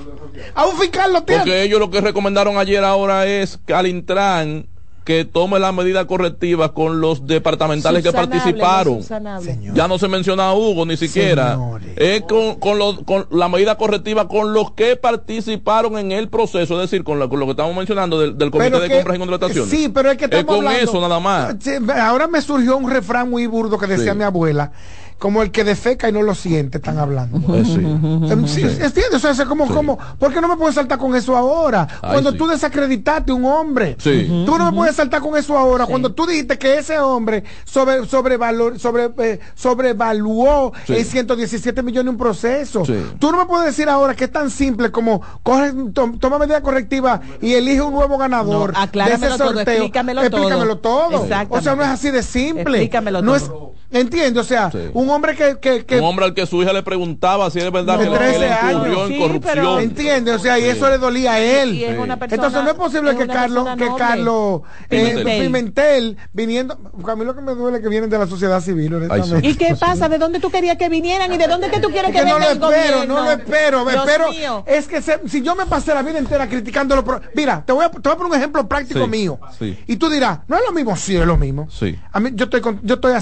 [0.55, 1.43] A un fiscal lo tiene.
[1.43, 4.67] porque ellos lo que recomendaron ayer ahora es que al Intran
[5.07, 8.99] que tome la medida correctiva con los departamentales que participaron.
[9.23, 9.75] no.
[9.75, 11.53] Ya no se menciona a Hugo ni siquiera.
[11.53, 11.89] Señores.
[11.97, 16.75] Es con, con, lo- con la medida correctiva con los que participaron en el proceso,
[16.83, 18.95] es decir, con, la- con lo que estamos mencionando del, del Comité Pero de que-
[18.97, 19.71] Compras y Contrataciones.
[19.71, 21.55] Sí, pero es que estamos con hablando- eso nada más.
[22.01, 24.19] Ahora me surgió un refrán muy burdo que decía Sí.
[24.19, 24.73] mi abuela.
[25.19, 27.39] Como el que defeca y no lo siente, están hablando.
[27.57, 27.77] Eh, sí.
[27.81, 29.15] Em, sí, ¿Entiendes?
[29.15, 29.73] O sea, es como, Sí.
[29.73, 31.89] como, ¿por qué no me puedes saltar con eso ahora?
[32.03, 32.37] Ay, cuando sí.
[32.39, 33.97] tú desacreditaste a un hombre.
[33.99, 34.27] Sí.
[34.45, 35.87] Tú no me puedes saltar con eso ahora.
[35.87, 40.95] Cuando tú dijiste que ese hombre sobre, sobrevalor, sobre, eh, sobrevaluó Sí.
[40.97, 42.85] en 117 millones un proceso.
[42.85, 42.95] Sí.
[43.19, 46.61] Tú no me puedes decir ahora que es tan simple como coge, to- toma medida
[46.61, 48.75] correctiva y elige un nuevo ganador.
[48.75, 49.61] No, de ese todo, sorteo.
[49.75, 51.09] explícamelo Explícamelo todo.
[51.11, 51.23] todo.
[51.51, 52.83] O sea, no es así de simple.
[52.83, 53.73] Explícamelo no todo.
[53.75, 54.79] Es, Entiende, o sea, Sí.
[54.95, 57.71] un hombre que, que, que Un hombre al que su hija le preguntaba si es
[57.71, 58.87] verdad De que le- que 13 le años.
[58.87, 59.43] en Sí, corrupción.
[59.55, 61.79] pero- entiende, o sea, y eso le dolía a él.
[61.87, 63.89] Persona, Entonces no es posible es que Carlos, que.
[63.97, 65.43] Carlos eh, Pimentel.
[65.47, 66.17] Pimentel.
[66.33, 69.49] viniendo, a mí lo que me duele es que vienen de la sociedad civil, honestamente.
[69.49, 70.09] ¿Y qué pasa?
[70.09, 72.31] ¿De dónde tú querías que vinieran y de dónde que tú quieres Es que, que
[72.31, 73.15] no lo el espero, gobierno?
[73.15, 74.31] no lo espero, Dios espero.
[74.31, 74.65] mío.
[74.67, 77.85] Es que se- si yo me pasé la vida entera criticando pro- Mira, te voy,
[77.85, 79.39] a, te voy a poner un ejemplo práctico Sí, mío.
[79.59, 79.79] sí.
[79.87, 81.69] Y tú dirás, no es lo mismo, sí es lo mismo.
[81.71, 81.97] Sí.
[82.13, 83.13] A mí, yo estoy, con- yo estoy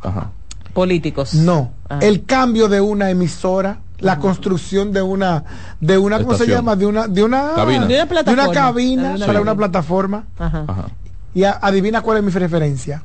[0.00, 0.30] Ajá.
[0.72, 1.34] Políticos.
[1.34, 5.44] no, el cambio de una emisora, la construcción de una,
[5.80, 6.58] de una, ¿cómo se Estación.
[6.58, 6.76] llama?
[6.76, 7.86] De una, de una, Cabina.
[7.86, 8.52] De una de una plataforma.
[8.52, 10.24] cabina De una para una plataforma.
[10.38, 10.64] Ajá.
[10.66, 10.86] Ajá.
[11.32, 13.02] Y a- adivina cuál es mi preferencia.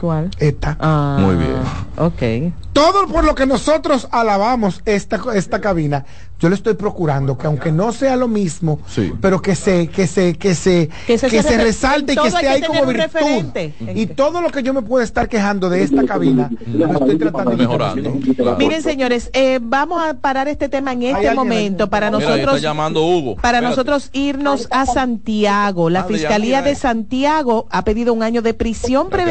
[0.00, 0.30] ¿Cuál?
[0.38, 0.76] Esta.
[0.80, 1.54] Ah, Muy bien.
[1.96, 2.54] Ok.
[2.72, 6.04] Todo por lo que nosotros alabamos esta, esta cabina,
[6.38, 9.12] yo le estoy procurando que aunque no sea lo mismo, Sí.
[9.20, 12.16] pero que se, que se, que se, Que se- que se se refe- resalte y
[12.16, 13.02] que esté ahí como virtud.
[13.02, 13.74] referente.
[13.94, 17.50] Y todo lo que yo me puedo estar quejando de esta cabina, lo estoy tratando
[17.50, 18.12] de Mejorando.
[18.36, 18.56] claro.
[18.56, 22.36] Miren, señores, eh, vamos a parar este tema en este momento para Mira, ahí está
[22.36, 23.34] nosotros llamando Hugo.
[23.36, 23.66] para Espérate.
[23.70, 25.90] nosotros irnos a Santiago.
[25.90, 26.74] La Fiscalía de.
[26.76, 29.26] Santiago ha pedido un año de prisión Creo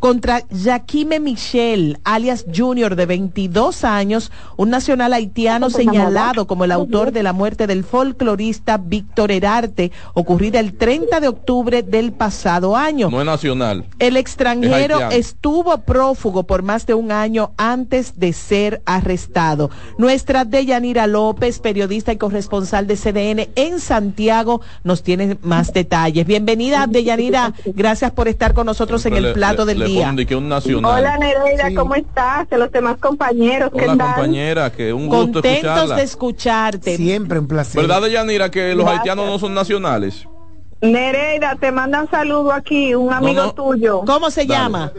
[0.00, 7.12] contra Jaquime Michel, alias Junior, de 22 años, un nacional haitiano señalado como el autor
[7.12, 13.10] de la muerte del folclorista Víctor Herarte, ocurrida el 30 de octubre del pasado año.
[13.10, 13.84] No es nacional.
[13.98, 19.70] El extranjero Es estuvo prófugo por más de un año antes de ser arrestado.
[19.98, 26.26] Nuestra Deyanira López, periodista y corresponsal de CDN en Santiago, nos tiene más detalles.
[26.26, 27.52] Bienvenida, Deyanira.
[27.66, 30.00] Gracias por estar con nosotros en el el plato del le día.
[30.02, 31.00] ponen de que un nacional.
[31.00, 32.46] Hola Nereida, ¿cómo estás?
[32.52, 34.14] A los demás compañeros, ¿qué Hola tal?
[34.14, 35.96] compañera, que un gusto Contentos escucharla.
[35.96, 36.96] de escucharte.
[36.96, 37.80] Siempre un placer.
[37.80, 39.00] ¿Verdad, Deyanira, que los Gracias.
[39.00, 40.26] haitianos no son nacionales?
[40.92, 43.54] Nereida, te mandan saludo aquí, un amigo no.
[43.54, 44.02] tuyo.
[44.06, 44.54] ¿Cómo se Dale.
[44.60, 44.92] llama?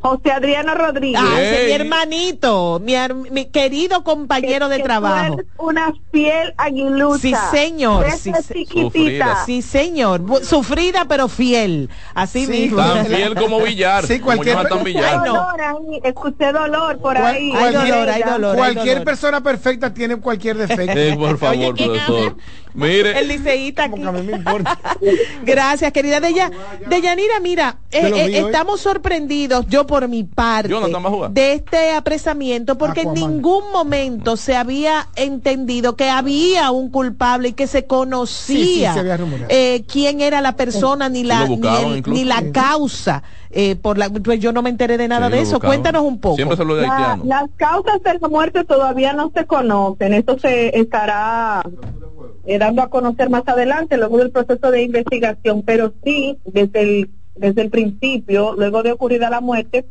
[0.00, 1.20] José Adriano Rodríguez.
[1.22, 2.94] Ah, ese es mi hermanito, mi,
[3.30, 5.36] mi querido compañero de Que trabajo.
[5.58, 7.18] una fiel aguilucha.
[7.20, 8.82] Sí, señor, sí, chiquitita.
[8.82, 9.42] Sufrida.
[9.46, 10.22] Sí, señor.
[10.44, 11.90] Sufrida pero fiel.
[12.14, 12.78] Así Sí, mismo.
[12.78, 14.06] Tan fiel como Villar.
[14.06, 15.04] Sí, como cualquier- Escuché Villar.
[15.04, 15.34] Ay, no.
[15.34, 17.52] dolor ahí, escuché dolor por Cual- ahí.
[17.52, 18.50] Hay dolor, hay dolor.
[18.52, 19.04] hay Cualquier dolor.
[19.04, 20.98] persona perfecta tiene cualquier defecto.
[20.98, 22.36] Eh, por favor, Oye, ¿quién profesor.
[22.74, 23.92] Mire, El liceísta aquí.
[24.02, 24.78] Como que a mí me importa.
[25.44, 26.50] Gracias, querida Deya.
[26.88, 31.30] Deyanira, mira, eh, Yo eh, estamos sorprendidos, yo por mi parte, a jugar.
[31.30, 37.52] de este apresamiento, porque en ningún momento se había entendido que había un culpable y
[37.52, 42.02] que se conocía sí, se eh, quién era la persona, ni Sí, la, ni, el-
[42.06, 43.22] ni la causa.
[43.58, 45.58] Eh, por la, pues yo no me enteré de nada Sí, de eso.
[45.60, 46.36] Cuéntanos un poco.
[46.36, 47.24] Siempre se lo de La- haitiano.
[47.24, 50.12] las causas de la muerte todavía no se conocen.
[50.12, 51.62] Esto se estará
[52.44, 55.62] eh, dando a conocer más adelante, luego del proceso de investigación.
[55.62, 59.86] Pero sí, desde el, desde el principio, luego de ocurrida la muerte,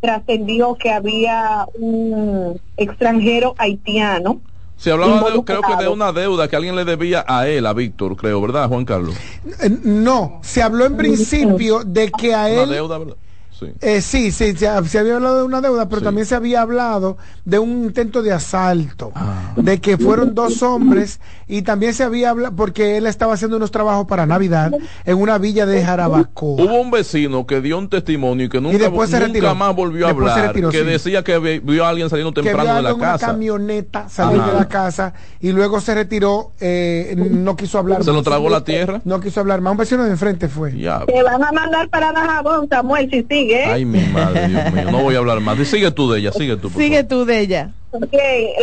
[0.00, 4.40] trascendió que había un extranjero haitiano.
[4.80, 7.74] Se hablaba, de, creo que de una deuda que alguien le debía a él, a
[7.74, 9.14] Víctor, creo, ¿verdad, Juan Carlos?
[9.60, 13.16] Eh, No, se habló en principio de que a Una él deuda, ¿verdad?
[13.60, 13.66] Sí.
[13.82, 16.04] Eh, sí, sí, se, se había hablado de una deuda, pero Sí.
[16.04, 19.52] también se había hablado de un intento de asalto, Ah.
[19.56, 23.70] de que fueron dos hombres y también se había hablado, porque él estaba haciendo unos
[23.70, 24.72] trabajos para Navidad
[25.04, 26.62] en una villa de Jarabacoa.
[26.64, 29.54] Hubo un vecino que dio un testimonio y que nunca, después se nunca retiró.
[29.54, 30.84] más volvió a Después hablar, retiró, que sí.
[30.84, 33.26] decía que vi- vio a alguien saliendo que temprano de la una casa.
[33.26, 34.52] camioneta salir Ajá.
[34.52, 38.64] de la casa y luego se retiró, eh, no quiso hablar ¿Se lo tragó la
[38.64, 39.02] tierra?
[39.04, 39.72] No quiso hablar más.
[39.72, 40.76] Un vecino de enfrente fue.
[40.78, 41.04] Ya.
[41.04, 43.49] Te van a mandar para Dajabón, Samuel, si sigue.
[43.54, 44.90] Ay, mi madre, Dios mío.
[44.90, 45.58] No voy a hablar más.
[45.66, 46.70] Sigue tú de ella, sigue tú.
[46.70, 47.08] por Sigue favor.
[47.08, 47.70] tú de ella.
[47.92, 48.14] Ok,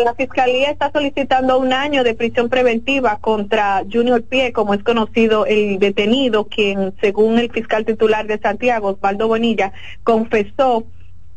[0.06, 5.46] la fiscalía está solicitando un año de prisión preventiva contra Junior Pie, como es conocido
[5.46, 9.74] el detenido, quien, según el fiscal titular de Santiago, Osvaldo Bonilla,
[10.04, 10.86] confesó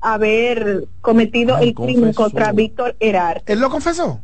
[0.00, 3.52] haber cometido Ay, el crimen contra Víctor Herarte.
[3.52, 4.20] ¿Él lo confesó?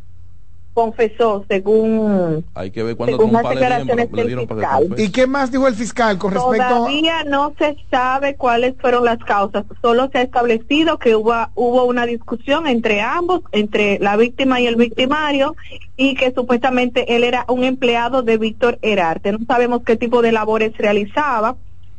[0.77, 4.85] Confesó, según Hay que ver cuándo Según las le declaraciones le dieron del para que
[4.85, 5.01] fiscal.
[5.01, 6.69] ¿Y qué más dijo el fiscal con respecto a...
[6.69, 11.87] Todavía no se sabe cuáles fueron las causas, solo se ha establecido que hubo, hubo
[11.87, 15.57] una discusión entre ambos, entre la víctima y el victimario,
[15.97, 19.33] y que supuestamente él era un empleado de Víctor Herarte.
[19.33, 21.57] No sabemos qué tipo de labores realizaba.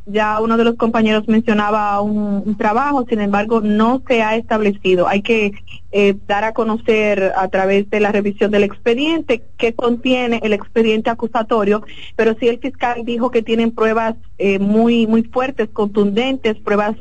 [0.09, 5.07] Ya uno de los compañeros mencionaba un, un trabajo, sin embargo, no se ha establecido.
[5.07, 5.51] Hay que
[5.91, 11.09] eh, dar a conocer a través de la revisión del expediente qué contiene el expediente
[11.09, 11.83] acusatorio,
[12.15, 16.95] pero sí el fiscal dijo que tienen pruebas eh, muy muy fuertes, contundentes, pruebas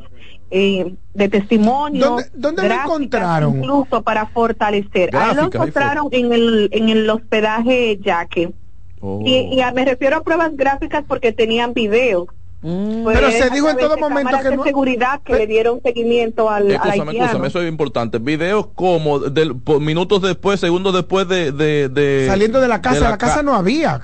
[0.51, 2.07] eh, de testimonio.
[2.07, 3.59] ¿Dónde- dónde lo encontraron?
[3.59, 5.15] Incluso para fortalecer.
[5.17, 8.53] Ahí lo encontraron en el, en el hospedaje Yaque.
[9.01, 9.21] Oh.
[9.25, 12.27] Y, y a- me refiero a pruebas gráficas porque tenían videos.
[12.67, 13.05] Mm.
[13.05, 15.47] Pero se a dijo en todo de momento que de no- seguridad que Pe- le
[15.47, 18.19] dieron seguimiento al, Escúchame, escúchame, eso es importante.
[18.19, 21.53] Videos como del, por minutos después, segundos después de...
[21.53, 24.03] de, de- Saliendo de la casa, la, ca- casa no había.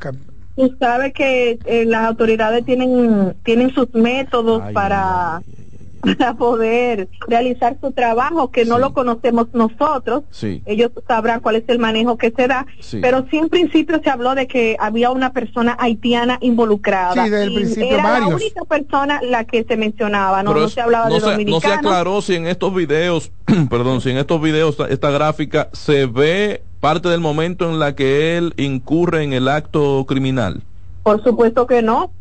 [0.54, 5.61] Tú sabes que eh, las autoridades tienen tienen sus métodos Ay, para, ay, ay.
[6.18, 8.80] para poder realizar su trabajo, que no Sí.
[8.80, 10.24] lo conocemos nosotros.
[10.30, 10.62] Sí.
[10.66, 12.66] Ellos sabrán cuál es el manejo que se da.
[12.80, 12.98] Sí.
[13.00, 17.12] Pero sí en principio se habló de que había una persona haitiana involucrada.
[17.24, 18.30] Sí, desde el principio era varios.
[18.30, 21.32] la única persona la que se mencionaba, no, no se hablaba no de se, no
[21.32, 21.76] se dominicanos.
[21.78, 23.30] aclaró si en estos videos,
[23.70, 27.94] perdón, si en estos videos, esta- esta gráfica, se ve parte del momento en la
[27.94, 30.62] que él incurre en el acto criminal.
[31.04, 32.12] Por supuesto que no.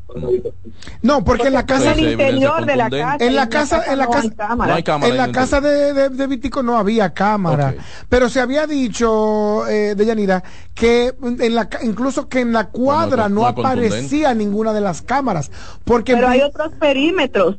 [1.01, 1.93] No, porque en la en casa...
[1.93, 3.25] Sí, el interior de la casa.
[3.25, 4.69] En la casa- en la no casa- hay cámara.
[4.71, 5.11] No hay cámara.
[5.11, 7.75] En la casa de, de, de Vitico no había cámara,
[8.09, 10.43] pero se había dicho, eh, de Yanira,
[10.73, 15.51] que en la, incluso que en la cuadra no no, aparecía ninguna de las cámaras,
[15.83, 17.57] porque Pero en hay otros perímetros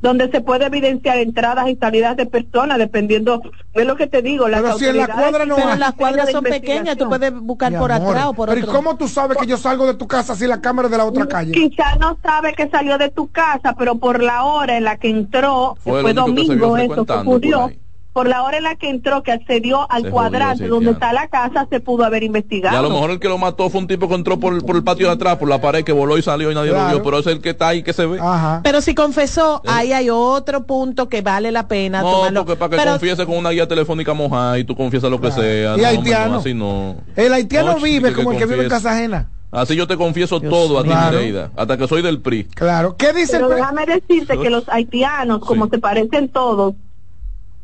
[0.00, 4.46] donde se puede evidenciar entradas y salidas de personas dependiendo es lo que te digo
[4.48, 7.08] las Pero si en la autoridades cuadra no Pero hay- las cuadras son pequeñas, tú
[7.08, 8.74] puedes buscar Mi por amor, atrás o por pero ¿y otro.
[8.76, 11.04] cómo tú sabes que yo salgo de tu casa si la cámara es de la
[11.04, 11.52] otra calle?
[11.52, 15.08] quizá no sabe que salió de tu casa pero por la hora en la que
[15.10, 17.78] entró que Fue fue, domingo eso que ocurrió ahí.
[18.12, 20.86] Por la hora en la que entró que accedió al Se cuadrante jodió, sí, donde
[20.86, 20.92] ya.
[20.92, 23.70] está la casa se pudo haber Y investigado a lo mejor el que lo mató
[23.70, 25.92] fue un tipo que entró por, por el patio de atrás, por la pared, que
[25.92, 26.88] voló y salió y nadie Claro.
[26.88, 28.18] lo vio, pero es el que está ahí que se ve.
[28.20, 28.60] Ajá.
[28.64, 32.44] Pero si confesó, ahí hay otro punto que vale la pena no, tomarlo.
[32.44, 35.28] porque para que Pero- confiese con una guía telefónica mojada y tú confiesas lo que
[35.28, 35.42] Claro.
[35.42, 35.76] sea.
[35.76, 36.32] Y no, haitiano.
[36.32, 36.96] no, así no.
[37.14, 39.28] El haitiano No, vive como el que vive en casa ajena.
[39.50, 41.16] Así yo te confieso todo a ti, Claro.
[41.18, 42.44] Mireida, hasta que soy del PRI.
[42.44, 42.96] Claro.
[42.98, 46.74] ¿Qué dice Pero el déjame decirte que los haitianos, como se parecen todos,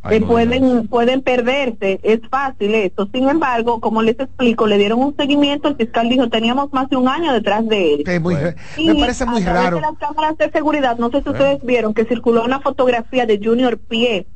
[0.05, 3.09] Ay, eh, no pueden pueden perderse, es fácil eso.
[3.13, 6.97] Sin embargo, como les explico, le dieron un seguimiento, el fiscal dijo, teníamos más de
[6.97, 8.03] un año detrás de él.
[8.07, 8.37] Es muy
[8.77, 9.77] Y me parece muy a raro.
[9.77, 13.41] de las cámaras de seguridad, no sé si ustedes vieron que circuló una fotografía de
[13.43, 14.27] Junior Pie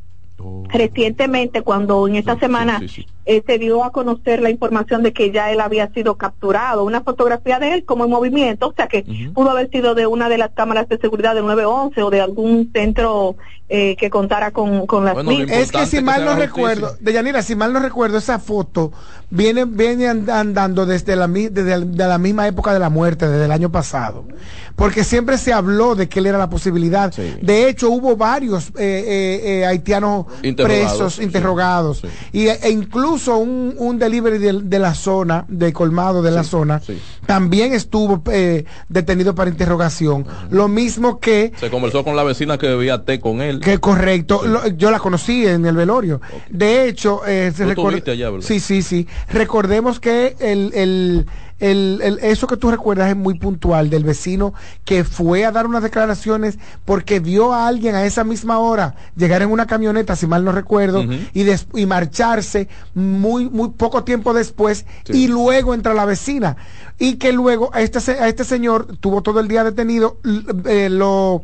[0.70, 2.80] recientemente cuando en esta semana
[3.26, 7.02] eh, se dio a conocer la información de que ya él había sido capturado, una
[7.02, 10.38] fotografía de él como en movimiento, o sea que pudo haber sido de una de
[10.38, 13.36] las cámaras de seguridad del 911 o de algún centro
[13.68, 15.58] eh, que contara con, con las mismas.
[15.58, 18.92] es que si mal no recuerdo, Deyanira, si mal no recuerdo, esa foto
[19.28, 22.88] viene, viene and- andando desde la, mi- desde el- de la misma época de la
[22.88, 24.24] muerte, desde el año pasado.
[24.74, 27.12] Porque siempre se habló de que él era la posibilidad.
[27.12, 31.22] De hecho, hubo varios eh, eh, eh, haitianos Interrogados, presos, sí.
[31.22, 32.02] interrogados.
[32.32, 36.80] Y, e incluso un, un delivery de, de la zona, de colmado de la zona,
[37.26, 40.26] también estuvo eh, detenido para interrogación.
[40.50, 43.60] Lo mismo que Se conversó con la vecina que bebía té con él.
[43.60, 46.20] que correcto, Lo- yo la conocí en el velorio.
[46.50, 47.66] De hecho, eh, se.
[48.40, 49.06] Sí, sí, sí.
[49.28, 51.26] Recordemos que el, el,
[51.60, 55.66] el- el- eso que tú recuerdas es muy puntual del vecino que fue a dar
[55.66, 60.26] unas declaraciones porque vio a alguien a esa misma hora llegar en una camioneta, si
[60.26, 61.02] mal no recuerdo,
[61.34, 66.56] y, des- y marcharse muy, muy poco tiempo después y luego entra la vecina.
[66.98, 70.18] Y que luego a este, a este señor tuvo todo el día detenido,
[70.66, 71.42] eh, lo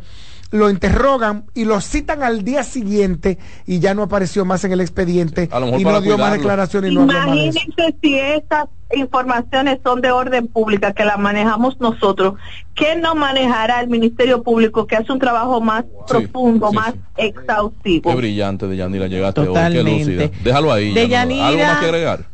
[0.54, 4.80] lo interrogan y lo citan al día siguiente y ya no apareció más en el
[4.80, 7.12] expediente A lo mejor y no dio más declaraciones y no de.
[7.12, 12.34] Imagínense si estas informaciones son de orden pública, que las manejamos nosotros,
[12.76, 18.10] ¿qué no manejará el Ministerio Público que hace un trabajo más profundo, más exhaustivo?
[18.10, 19.46] Qué brillante, Deyanira, llegaste hoy.
[19.48, 19.98] Qué Totalmente.
[19.98, 20.30] lúcida.
[20.44, 20.94] Déjalo ahí.
[20.94, 21.48] Deyanira.
[21.48, 22.33] ¿Algo más que agregar?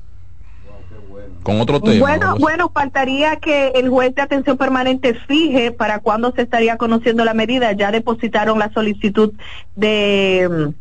[1.42, 2.00] Con otro tema.
[2.00, 7.24] Bueno, bueno, faltaría que el juez de atención permanente fije para cuándo se estaría conociendo
[7.24, 7.72] la medida.
[7.72, 9.32] Ya depositaron la solicitud
[9.74, 10.72] de,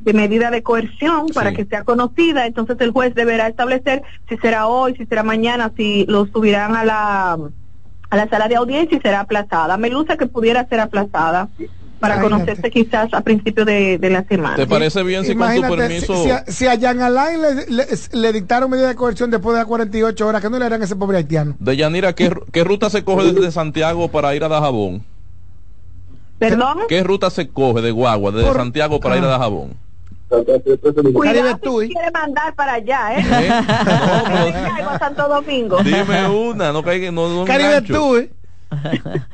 [0.00, 2.46] de medida de coerción para que sea conocida.
[2.46, 6.84] Entonces el juez deberá establecer si será hoy, si será mañana, si lo subirán a
[6.84, 7.38] la
[8.10, 9.78] a la sala de audiencia y será aplazada.
[9.78, 11.48] Me luce que pudiera ser aplazada
[12.02, 12.44] para Imagínate.
[12.44, 14.56] conocerse quizás a principios de, de la semana.
[14.56, 16.14] ¿Te parece bien si con tu Imagínate, permiso...
[16.16, 19.54] si, si a, si a Jean Alain le, le- le dictaron medida de coerción después
[19.54, 21.54] de las 48 horas, que no le harán a ese pobre haitiano?
[21.60, 25.04] Deyanira, ¿qué, ru- ¿qué ruta se coge desde Santiago para ir a Dajabón?
[26.38, 26.78] ¿Perdón?
[26.88, 29.18] ¿Qué ruta se coge de Guagua desde Santiago para Ah.
[29.18, 29.70] ir a Dajabón?
[31.14, 33.22] Cuidado si quiere mandar para allá, ¿eh?
[34.74, 35.82] Caigo a Santo Domingo.
[35.82, 38.30] Dime una, no caiga, no, no Caribe tú, ¿eh?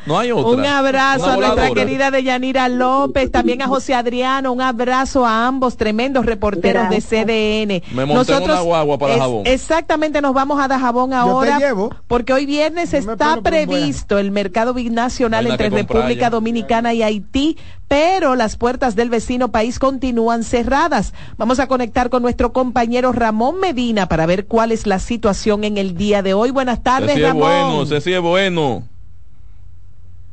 [0.07, 0.51] No hay otra.
[0.51, 5.47] Un abrazo Una a nuestra querida Deyanira López, también a José Adriano, un abrazo a
[5.47, 7.95] ambos tremendos reporteros de CDN.
[7.95, 9.43] Me monté en una guagua para es- Dajabón.
[9.47, 11.59] Exactamente, nos vamos a Dajabón ahora.
[11.59, 11.95] llevo.
[12.07, 16.31] Porque hoy viernes está previsto el mercado binacional entre República ya.
[16.31, 21.15] Dominicana y Haití, pero las puertas del vecino país continúan cerradas.
[21.37, 25.79] Vamos a conectar con nuestro compañero Ramón Medina para ver cuál es la situación en
[25.79, 26.51] el día de hoy.
[26.51, 27.43] Buenas tardes, Ese sí es Ramón.
[27.43, 28.83] bueno, ese sí es bueno.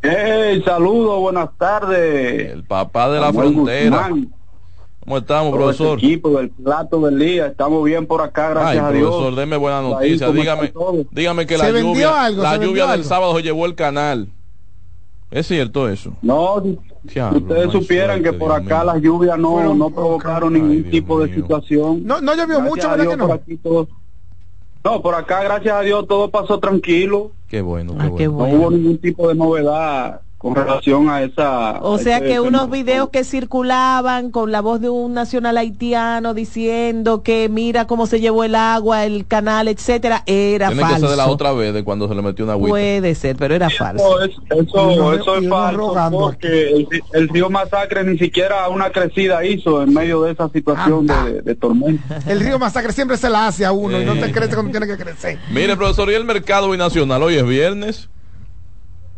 [0.07, 2.51] Hey, saludos, buenas tardes.
[2.53, 4.07] El papá de la Samuel frontera.
[4.09, 4.33] Guzmán,
[4.99, 5.97] ¿Cómo estamos, todo profesor?
[5.97, 9.09] equipo del plato del día, estamos bien por acá, gracias Ay, a Dios.
[9.09, 10.27] profesor, deme buena noticia.
[10.27, 10.73] ¿cómo Dígame,
[11.11, 12.43] dígame que ¿Se la lluvia, algo?
[12.43, 13.03] la ¿Se lluvia del algo?
[13.03, 14.29] sábado llevó el canal.
[15.31, 16.13] ¿Es cierto eso?
[16.21, 16.61] No,
[17.07, 18.93] si ustedes supieran suerte, que por Dios acá mío.
[18.93, 22.01] las lluvias no, no provocaron ningún tipo de situación.
[22.05, 23.27] No, no llovió Gracias mucho, ¿verdad que no?
[23.27, 23.87] por aquí todo-
[24.85, 27.31] no, por acá, gracias a Dios, todo pasó tranquilo.
[27.47, 28.55] Qué bueno, Ah, qué bueno.
[28.55, 31.79] No hubo ningún tipo de novedad con relación a esa...
[31.81, 36.35] O a sea que unos videos que circulaban con la voz de un nacional haitiano
[36.35, 40.95] diciendo que mira cómo se llevó el agua, el canal, etcétera, era Tiene falso.
[40.97, 42.69] que ser de la otra vez de cuando se le metió una agüita.
[42.69, 44.19] Puede ser, pero era falso.
[44.21, 49.95] Eso, uno- es falso porque el, el río Masacre ni siquiera una crecida hizo en
[49.95, 52.19] medio de esa situación de, de tormenta.
[52.27, 54.85] El río Masacre siempre se la hace a uno y no te crece cuando tiene
[54.85, 55.39] que crecer.
[55.49, 58.09] Mire, profesor, y el mercado binacional hoy es viernes.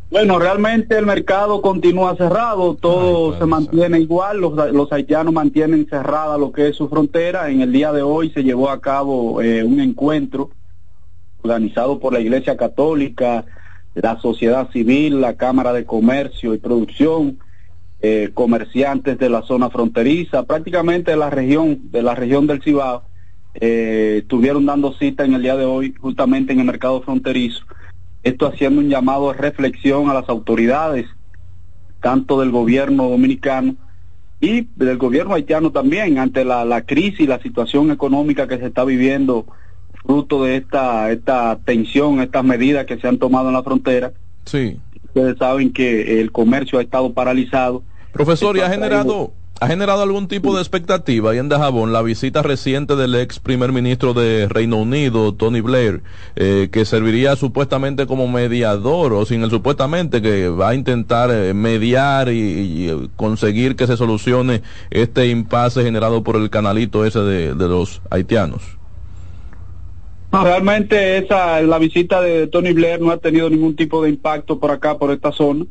[0.09, 6.37] Bueno, realmente el mercado continúa cerrado, todo se mantiene igual, los, los haitianos mantienen cerrada
[6.37, 7.49] lo que es su frontera.
[7.49, 10.49] En el día de hoy se llevó a cabo eh, un encuentro
[11.41, 13.43] organizado por la Iglesia Católica,
[13.95, 17.39] la sociedad civil, la Cámara de Comercio y Producción,
[18.01, 23.03] eh, comerciantes de la zona fronteriza, prácticamente de la región, de la región del Cibao,
[23.55, 27.65] eh, estuvieron dando cita en el día de hoy justamente en el mercado fronterizo.
[28.27, 31.05] Esto haciendo un llamado de reflexión a las autoridades,
[32.01, 33.75] tanto del gobierno dominicano
[34.41, 38.65] y del gobierno haitiano también, ante la, la crisis y la situación económica que se
[38.65, 39.45] está viviendo
[40.03, 44.11] fruto de esta, esta tensión, estas medidas que se han tomado en la frontera.
[44.45, 44.77] Sí.
[45.05, 47.81] Ustedes saben que el comercio ha estado paralizado.
[48.11, 52.41] Profesor, ¿y ha generado, ha generado algún tipo de expectativa ahí en Dajabón la visita
[52.41, 56.01] reciente del ex primer ministro de Reino Unido, Tony Blair,
[56.35, 61.53] eh, que serviría supuestamente como mediador, o sin el supuestamente, que va a intentar eh,
[61.53, 67.53] mediar y, eh, conseguir que se solucione este impasse generado por el canalito ese de,
[67.55, 68.61] de los haitianos?
[70.31, 74.59] No, realmente esa, la visita de Tony Blair no ha tenido ningún tipo de impacto
[74.59, 75.65] por acá, por esta zona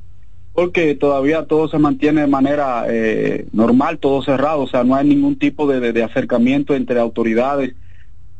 [0.57, 5.07] porque todavía todo se mantiene de manera eh, normal, todo cerrado, o sea, no hay
[5.07, 7.75] ningún tipo de, de, acercamiento entre autoridades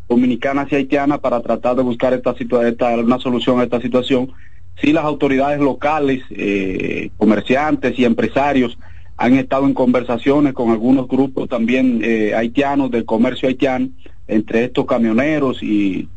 [0.09, 2.35] dominicanas y haitianas para tratar de buscar esta,
[2.67, 4.33] esta una solución a esta situación.
[4.81, 8.79] Sí, las autoridades locales, eh, comerciantes y empresarios
[9.19, 13.91] han estado en conversaciones con algunos grupos también eh, haitianos del comercio haitiano,
[14.27, 16.09] entre estos camioneros y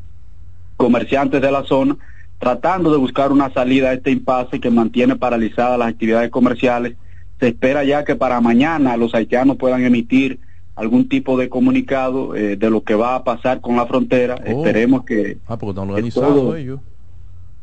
[0.77, 1.97] comerciantes de la zona,
[2.39, 6.95] tratando de buscar una salida a este impasse que mantiene paralizadas las actividades comerciales.
[7.39, 10.39] Se espera ya que para mañana los haitianos puedan emitir
[10.75, 14.35] algún tipo de comunicado eh, de lo que va a pasar con la frontera.
[14.41, 14.45] Oh.
[14.45, 15.37] Esperemos que...
[15.45, 16.55] Ah, porque están organizados todo...
[16.55, 16.79] ellos.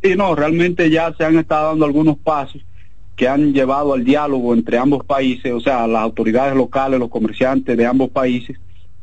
[0.03, 2.63] Sí, no, realmente ya se han estado dando algunos pasos
[3.17, 7.75] que han llevado al diálogo entre ambos países, o sea, las autoridades locales, los comerciantes
[7.77, 8.59] de ambos países,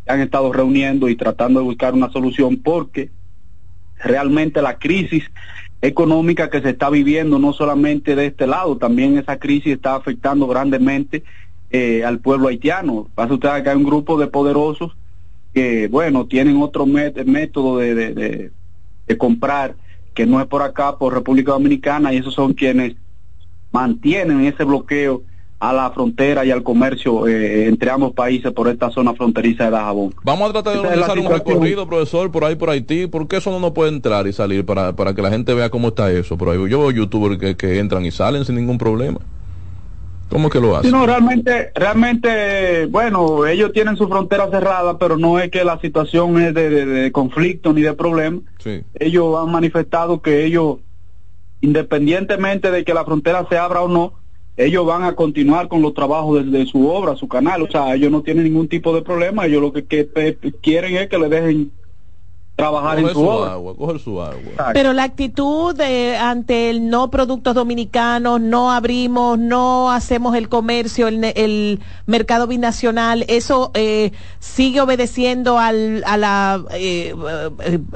[0.05, 3.09] se han estado reuniendo y tratando de buscar una solución porque
[4.03, 5.23] realmente la crisis
[5.81, 10.47] económica que se está viviendo no solamente de este lado, también esa crisis está afectando
[10.47, 11.23] grandemente
[11.71, 13.09] eh, al pueblo haitiano.
[13.15, 14.95] Pasa usted que hay un grupo de poderosos
[15.53, 18.51] que, bueno, tienen otro método de, de, de,
[19.07, 19.75] de, comprar
[20.13, 22.95] que no es por acá, por República Dominicana, y esos son quienes
[23.71, 25.23] mantienen ese bloqueo
[25.63, 29.71] a la frontera y al comercio eh, entre ambos países por esta zona fronteriza de
[29.71, 30.13] Dajabón.
[30.21, 33.61] Vamos a tratar de organizar un recorrido, profesor, por ahí por Haití, porque eso no
[33.61, 36.37] nos puede entrar y salir para, para que la gente vea cómo está eso.
[36.37, 39.21] Por ahí yo veo youtubers que, que entran y salen sin ningún problema.
[40.29, 40.91] ¿Cómo que lo hacen?
[40.91, 45.79] Sí, no, realmente, realmente, bueno, ellos tienen su frontera cerrada, pero no es que la
[45.79, 48.41] situación es de, de, de conflicto ni de problema.
[48.57, 48.81] Sí.
[48.95, 50.79] Ellos han manifestado que ellos,
[51.61, 54.22] independientemente de que la frontera se abra o no,
[54.55, 57.93] ellos van a continuar con los trabajos de, de, su obra, su canal, o sea,
[57.95, 61.29] ellos no tienen ningún tipo de problema, ellos lo que, que quieren es que le
[61.29, 61.71] dejen
[62.55, 63.51] trabajar coger en su, su obra.
[63.53, 64.71] agua, coger su agua.
[64.73, 71.07] Pero la actitud de, ante el no productos dominicanos, no abrimos, no hacemos el comercio,
[71.07, 77.15] el, el mercado binacional, eso eh, sigue obedeciendo al, a, la, eh,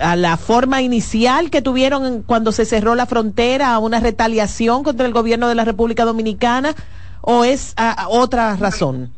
[0.01, 5.05] a la forma inicial que tuvieron cuando se cerró la frontera, a una retaliación contra
[5.05, 6.75] el gobierno de la República Dominicana,
[7.21, 9.11] o es a, a otra razón?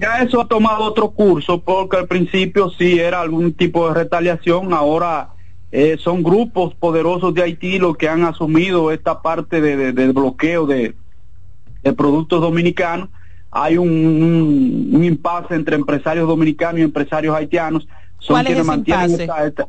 [0.00, 4.72] Ya eso ha tomado otro curso porque al principio sí era algún tipo de retaliación,
[4.72, 5.34] ahora
[5.72, 10.14] eh, son grupos poderosos de Haití los que han asumido esta parte de, de, del
[10.14, 10.94] bloqueo de,
[11.82, 13.10] de, productos dominicanos.
[13.50, 17.86] Hay un, un, un, impasse entre empresarios dominicanos y empresarios haitianos.
[18.20, 19.66] Son ¿Cuál quienes es mantienen esta, esta,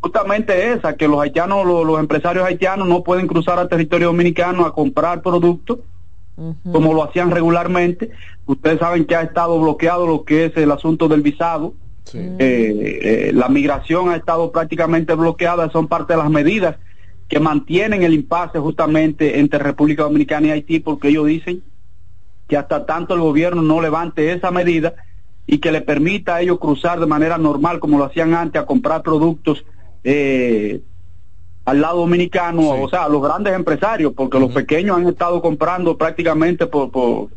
[0.00, 4.66] justamente esa, que los haitianos, los, los empresarios haitianos no pueden cruzar al territorio dominicano
[4.66, 5.78] a comprar productos
[6.36, 6.72] Uh -huh.
[6.72, 8.10] como lo hacían regularmente.
[8.46, 11.74] Ustedes saben que ha estado bloqueado lo que es el asunto del visado.
[12.04, 12.18] Sí.
[12.18, 16.76] Eh, eh, la migración ha estado prácticamente bloqueada, son parte de las medidas
[17.28, 21.62] que mantienen el impasse justamente entre República Dominicana y Haití, porque ellos dicen
[22.48, 24.94] que hasta tanto el gobierno no levante esa medida
[25.46, 28.66] y que le permita a ellos cruzar de manera normal, como lo hacían antes, a
[28.66, 29.64] comprar productos
[30.04, 30.82] eh,
[31.64, 32.68] al lado dominicano, sí.
[32.82, 34.44] o sea, los grandes empresarios, porque uh -huh.
[34.44, 37.28] los pequeños han estado comprando prácticamente por, por,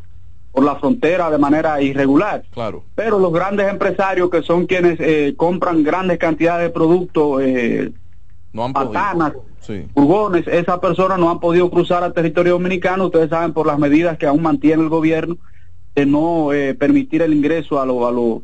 [0.51, 2.43] por, la frontera de manera irregular.
[2.51, 2.83] Claro.
[2.95, 7.91] Pero los grandes empresarios que son quienes eh, compran grandes cantidades de productos, eh,
[8.51, 9.85] no han patanas, sí.
[9.93, 14.17] furgones, esas personas no han podido cruzar al territorio dominicano, ustedes saben por las medidas
[14.17, 15.37] que aún mantiene el gobierno
[15.95, 18.41] de no eh, permitir el ingreso a los a los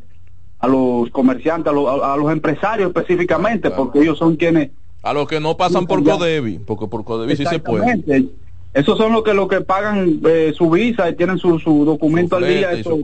[0.60, 3.84] a los comerciantes, a, lo, a, a los empresarios específicamente, claro.
[3.84, 4.70] porque ellos son quienes
[5.04, 8.02] a los que no pasan por Codevi, porque por Codevi sí se puede.
[8.72, 12.38] Esos son los que los que pagan eh, su visa y tienen su, su documento
[12.38, 12.72] su al día.
[12.72, 12.98] Eso,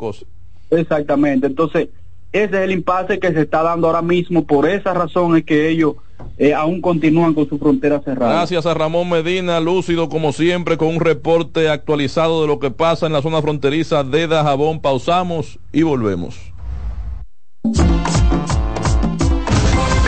[0.71, 1.47] exactamente.
[1.47, 1.91] Entonces,
[2.33, 4.45] ese es el impasse que se está dando ahora mismo.
[4.45, 5.95] Por esa razón es que ellos
[6.39, 8.33] eh, aún continúan con su frontera cerrada.
[8.33, 13.07] Gracias a Ramón Medina, lúcido como siempre, con un reporte actualizado de lo que pasa
[13.07, 14.81] en la zona fronteriza de Dajabón.
[14.81, 16.50] Pausamos y volvemos.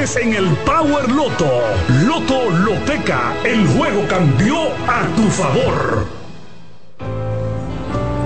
[0.00, 1.46] en el Power Loto.
[2.06, 4.56] Loto Loteca, el juego cambió
[4.88, 6.06] a tu favor.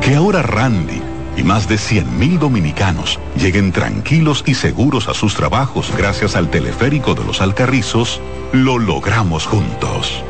[0.00, 1.02] Que ahora Randy
[1.36, 7.16] y más de 100.000 dominicanos lleguen tranquilos y seguros a sus trabajos gracias al teleférico
[7.16, 8.20] de los Alcarrizos,
[8.52, 10.22] lo logramos juntos.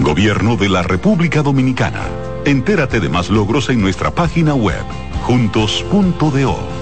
[0.00, 2.00] Gobierno de la República Dominicana.
[2.46, 4.84] Entérate de más logros en nuestra página web,
[5.24, 6.81] juntos.do.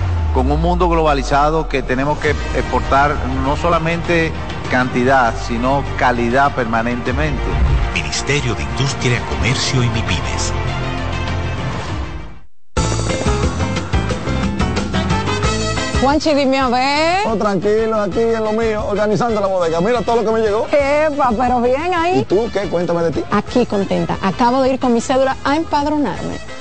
[0.33, 4.31] con un mundo globalizado que tenemos que exportar no solamente
[4.69, 7.41] cantidad, sino calidad permanentemente.
[7.93, 10.53] Ministerio de Industria, Comercio y MIPIMES.
[16.01, 17.27] Juanchi, dime a ver.
[17.27, 19.79] Oh, tranquilo, aquí en lo mío, organizando la bodega.
[19.81, 20.65] Mira todo lo que me llegó.
[20.71, 22.19] Epa, pero bien ahí.
[22.19, 22.61] ¿Y tú qué?
[22.61, 23.23] Cuéntame de ti.
[23.29, 24.17] Aquí contenta.
[24.23, 26.39] Acabo de ir con mi cédula a empadronarme.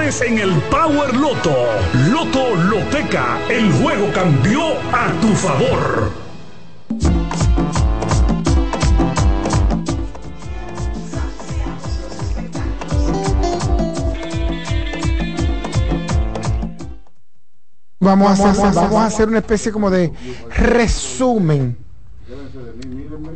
[0.00, 1.54] en el Power Loto.
[2.10, 6.10] Loto Loteca, el juego cambió a tu favor.
[18.00, 20.10] Vamos, a hacer, vamos a hacer una especie como de
[20.56, 21.76] resumen.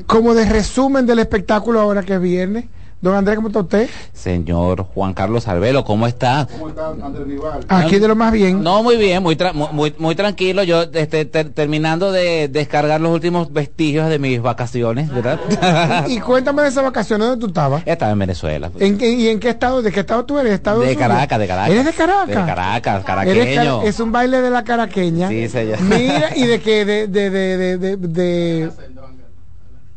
[0.07, 2.65] Como de resumen del espectáculo ahora que es viernes.
[3.01, 3.89] Don Andrés, ¿cómo está usted?
[4.15, 6.49] Señor Juan Carlos Arbelo, ¿cómo está?
[6.51, 7.61] ¿Cómo está Andrés Rival?
[7.69, 8.63] Aquí de lo más bien.
[8.63, 9.37] No, muy bien, muy
[9.73, 10.63] muy, muy tranquilo.
[10.63, 15.39] Yo este, terminando de descargar los últimos vestigios de mis vacaciones, ¿verdad?
[16.09, 17.83] y, cuéntame de esas vacaciones, ¿dónde tú estabas?
[17.85, 18.71] Estaba en Venezuela.
[18.79, 19.83] ¿En, ¿Y en qué estado?
[19.83, 20.55] ¿De qué estado tú eres?
[20.55, 21.71] ¿Estado de Caracas, de Caracas.
[21.71, 22.29] ¿Eres de Caracas?
[22.29, 23.83] De Caracas, caraqueño.
[23.83, 25.29] es un baile de la caraqueña.
[25.29, 25.81] Sí, señor.
[25.83, 26.85] Mira, ¿y de qué?
[26.85, 28.71] de, de, de, de, de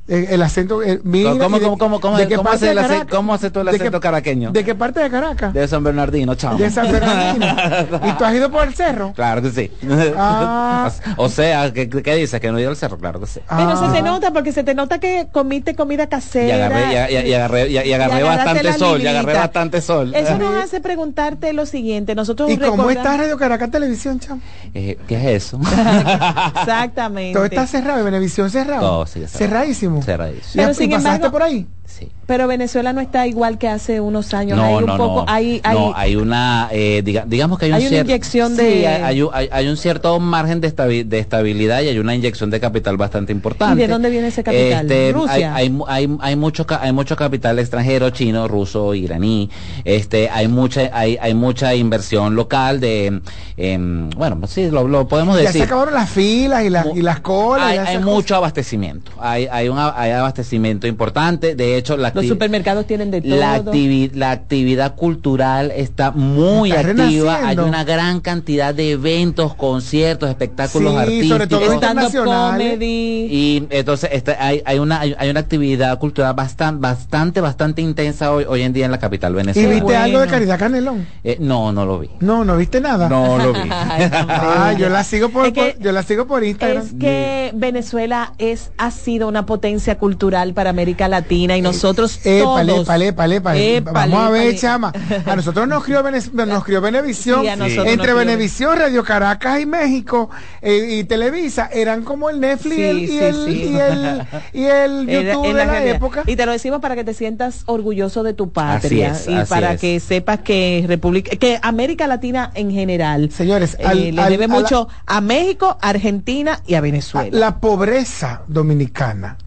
[0.08, 0.80] el, acento.
[1.04, 4.52] mira, ¿Cómo, cómo, cómo, cómo, ¿cómo hace el acento, ¿Cómo hace tú el acento caraqueño?
[4.52, 5.54] ¿De qué parte de Caracas?
[5.54, 6.58] De San Bernardino, chao.
[6.58, 7.46] De San Bernardino.
[8.08, 9.12] ¿Y tú has ido por el cerro?
[9.14, 9.72] Claro que sí.
[10.16, 10.90] Ah.
[11.18, 12.40] o sea, ¿qué, ¿qué, dices?
[12.40, 12.98] ¿Que no he ido al cerro?
[12.98, 13.42] Claro que sí.
[13.50, 16.48] Pero se te nota, porque se te nota que comiste comida casera.
[16.48, 20.16] Y agarré, y, y, agarré, y, agarré bastante sol, y agarré bastante sol.
[20.16, 22.16] Eso nos hace preguntarte lo siguiente.
[22.16, 24.42] Nosotros ¿Y cómo está Radio Caracas Televisión, chamo?
[24.74, 25.60] Eh, ¿Qué es eso?
[26.60, 27.34] Exactamente.
[27.34, 28.82] Todo está cerrado, Venevisión cerrado.
[28.82, 29.38] Todo, sí, cerrado.
[29.38, 29.97] Cerradísimo.
[30.04, 31.68] Cerradísimo sin embargo, por ahí?
[31.86, 32.10] Sí.
[32.26, 34.58] Pero Venezuela no está igual que hace unos años.
[34.58, 35.32] No, hay un no, poco, no.
[35.32, 38.62] Hay, hay, no, hay una, eh, diga, digamos que hay, un hay una inyección sí,
[38.62, 38.88] de...
[38.88, 42.60] hay, hay, hay, un cierto margen de, estabi de, estabilidad y hay una inyección de
[42.60, 43.82] capital bastante importante.
[43.82, 44.92] ¿Y de dónde viene ese capital?
[44.92, 45.56] Este, Rusia.
[45.56, 49.50] Hay, hay, hay, mucho, hay mucho capital extranjero, chino, ruso, iraní.
[49.86, 53.22] Este, hay mucha, hay, hay mucha inversión local de,
[53.56, 53.78] eh,
[54.16, 55.54] bueno, sí, lo, lo, podemos decir.
[55.54, 57.68] Ya se acabaron las filas y, la, y las colas.
[57.68, 59.12] Hay, hay mucho abastecimiento.
[59.18, 61.56] Hay, hay un hay abastecimiento importante.
[61.56, 63.36] De hecho, la Los supermercados tienen de todo.
[63.36, 67.40] la, activi- la actividad cultural está muy Está activa.
[67.48, 71.30] Hay una gran cantidad de eventos, conciertos, espectáculos Sí, artísticos.
[71.30, 72.68] sobre todo internacionales.
[72.72, 73.28] comedy.
[73.30, 78.32] Y entonces está- hay, hay una hay, hay una actividad cultural bastante bastante bastante intensa
[78.32, 79.74] hoy, hoy en día en la capital ¿Y venezolana.
[79.74, 80.28] viste algo de.
[80.28, 81.08] Caridad Canelón?
[81.24, 82.10] Eh, no, no lo vi.
[82.20, 83.08] No, no viste nada.
[83.10, 83.60] No lo vi.
[83.72, 86.84] Ay, Ah, yo la sigo por, Es que- por- yo la sigo por Instagram.
[86.86, 92.72] Es que Venezuela es ha sido una potencia cultural para América Latina y nosotros Épale,
[92.72, 92.84] todos.
[92.88, 93.78] épale, épale, épale.
[93.78, 94.94] Épale, Vamos a ver, chama.
[95.26, 96.82] A nosotros nos crió, nos crió.
[96.82, 100.30] Sí, nosotros Entre nos crió Venevisión, Radio Caracas y México
[100.62, 103.52] eh, y Televisa eran como el Netflix y, el, Sí, y, sí, el, sí.
[103.72, 106.24] y el- y el YouTube de la época.
[106.26, 109.74] Y te lo decimos para que te sientas orgulloso de tu patria es, y para
[109.74, 109.82] es.
[109.82, 114.46] que sepas que República, que América Latina en general, Señores, eh, al- le al- debe
[114.46, 117.30] a la- mucho a México, Argentina y a Venezuela.
[117.38, 119.38] La pobreza dominicana,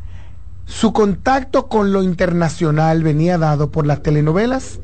[0.70, 4.78] su contacto con lo internacional venía dado por las telenovelas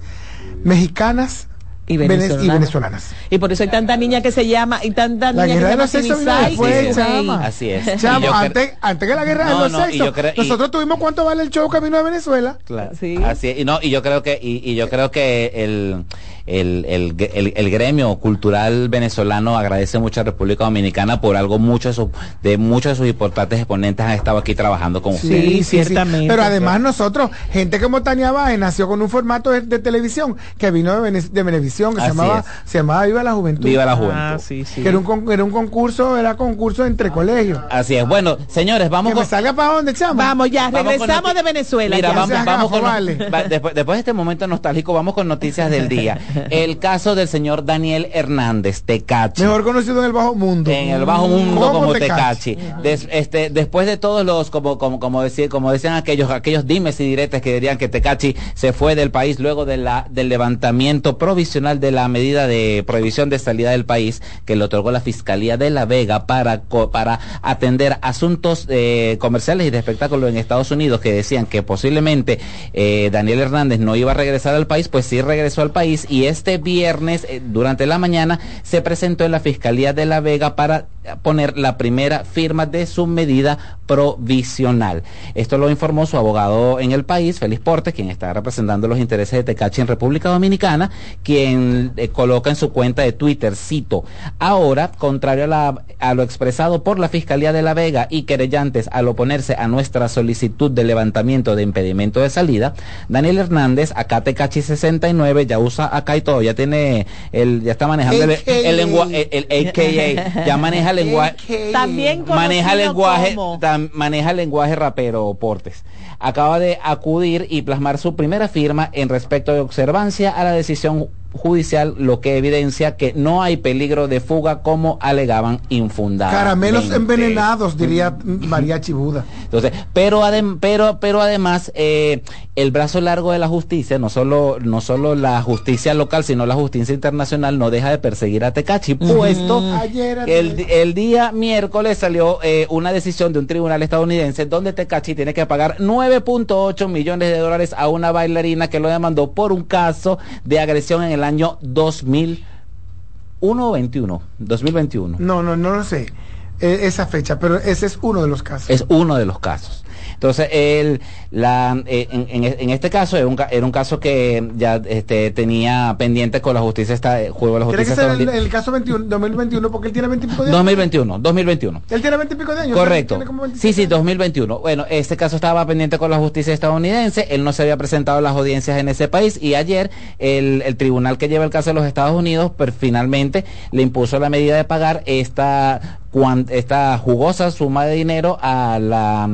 [0.64, 1.48] mexicanas
[1.88, 2.44] y vene- venezolanas.
[2.44, 3.10] y venezolanas.
[3.30, 5.74] Y por eso hay tanta niña que se llama y tanta La niña guerra de
[5.74, 7.16] que los se sexos llama vino Tinisay, después, Sujei.
[7.16, 7.46] chama.
[7.46, 7.86] Así es.
[7.86, 7.98] Y
[8.40, 10.98] cre- antes, antes que la guerra No, de los no, y sexos, y- nosotros tuvimos
[10.98, 12.58] cuánto vale el show vino de Venezuela.
[12.64, 12.90] Claro.
[12.98, 13.16] Sí.
[13.24, 13.58] Así es.
[13.60, 16.04] y no y yo creo que y, y yo creo que el
[16.46, 21.88] el, el, el- el gremio cultural venezolano agradece mucho a República Dominicana por algo mucho
[21.88, 22.10] de, su-
[22.42, 25.44] de muchos de sus importantes exponentes han estado aquí trabajando con ustedes.
[25.44, 26.28] Sí, ciertamente.
[26.28, 30.70] Pero además nosotros, gente como Tania Báez nació con un formato de, de televisión que
[30.70, 32.70] vino de, Vene- de Venevisión, que se llamaba, es.
[32.70, 33.64] se llamaba Viva la Juventud.
[33.64, 34.16] Viva la juventud.
[34.16, 34.82] Ah, sí, sí.
[34.82, 37.58] Que era un, con- era un concurso, era concurso entre colegios.
[37.70, 38.06] Así es.
[38.06, 40.14] Bueno, señores, vamos Que con me salga para dónde, chamo.
[40.14, 41.96] Vamos ya, Vamos regresamos de Venezuela.
[41.96, 42.14] Mira, ya.
[42.14, 43.16] vamos, vamos gafo, con vale.
[43.30, 46.18] va- después, después de este momento nostálgico, vamos con noticias del día.
[46.50, 49.42] El caso del señor Daniel Hernández, Tecachi.
[49.42, 50.70] Mejor conocido en el bajo mundo.
[50.70, 52.56] en el bajo mundo ¿Cómo como Tecachi?
[52.82, 57.00] Des- este, después de todos los, como, como, como, decía, como decían aquellos, aquellos dimes
[57.00, 61.18] y diretes que dirían que Tecachi se fue del país luego de la, del levantamiento
[61.18, 65.56] provisional de la medida de prohibición de salida del país que le otorgó la Fiscalía
[65.56, 66.62] de La Vega para,
[66.92, 72.38] para atender asuntos eh, comerciales y de espectáculo en Estados Unidos que decían que posiblemente
[72.72, 76.25] eh, Daniel Hernández no iba a regresar al país, pues sí regresó al país y
[76.28, 80.86] este viernes eh, durante la mañana se presentó en la Fiscalía de La Vega para
[81.22, 85.04] poner la primera firma de su medida provisional.
[85.34, 89.38] Esto lo informó su abogado en el país, Félix Portes, quien está representando los intereses
[89.38, 90.90] de Tecachi en República Dominicana,
[91.22, 94.04] quien eh, coloca en su cuenta de Twitter, cito,
[94.38, 99.08] ahora, contrario a, a lo expresado por la Fiscalía de La Vega y querellantes al
[99.08, 102.74] oponerse a nuestra solicitud de levantamiento de impedimento de salida,
[103.08, 107.86] Daniel Hernández, acá Tecachi 69, ya usa acá y todo, ya tiene, el, ya está
[107.86, 108.56] manejando el, AKA.
[108.56, 114.36] el lenguaje, el, el AKA, ya maneja el lenguaje, También maneja lenguaje tam- maneja el
[114.38, 115.84] lenguaje rapero Portes.
[116.18, 121.08] Acaba de acudir y plasmar su primera firma en respecto de observancia a la decisión
[121.36, 126.42] judicial lo que evidencia que no hay peligro de fuga como alegaban infundadamente.
[126.44, 129.24] Caramelos envenenados, diría María Chibuda.
[129.44, 132.22] entonces, pero, adem- pero, pero además, eh,
[132.56, 136.54] el brazo largo de la justicia, no solo, no solo la justicia local, sino la
[136.54, 141.98] justicia internacional, no deja de perseguir a Tecachi, puesto Ayer, que el, el día miércoles
[141.98, 147.30] salió eh, una decisión de un tribunal estadounidense donde Tecachi tiene que pagar 9.8 millones
[147.30, 151.24] de dólares a una bailarina que lo demandó por un caso de agresión en el
[151.26, 155.16] año 2001 o 21, 2021.
[155.18, 156.12] No, no, no lo sé.
[156.60, 158.70] eh, esa fecha, pero ese es uno de los casos.
[158.70, 159.84] Es uno de los casos.
[160.14, 161.02] Entonces, él,
[161.36, 165.30] la, eh, en, en- en este caso era un, era un caso que ya este,
[165.32, 168.48] tenía pendiente con la justicia, esta, juego de la Tiene justicia que ser el, el
[168.48, 170.56] caso 21, 2021 porque él tiene 20 y pico de años.
[170.58, 171.82] 2021, 2021.
[171.90, 172.78] Él tiene 20 y pico de años.
[172.78, 173.14] Correcto.
[173.16, 174.58] tiene como 25 Sí, sí, 2021.
[174.60, 177.26] Bueno, este caso estaba pendiente con la justicia estadounidense.
[177.30, 180.76] Él no se había presentado a las audiencias en ese país y ayer el, el
[180.76, 184.56] tribunal que lleva el caso de los Estados Unidos pues, finalmente le impuso la medida
[184.56, 189.24] de pagar esta cuan- esta jugosa suma de dinero a la,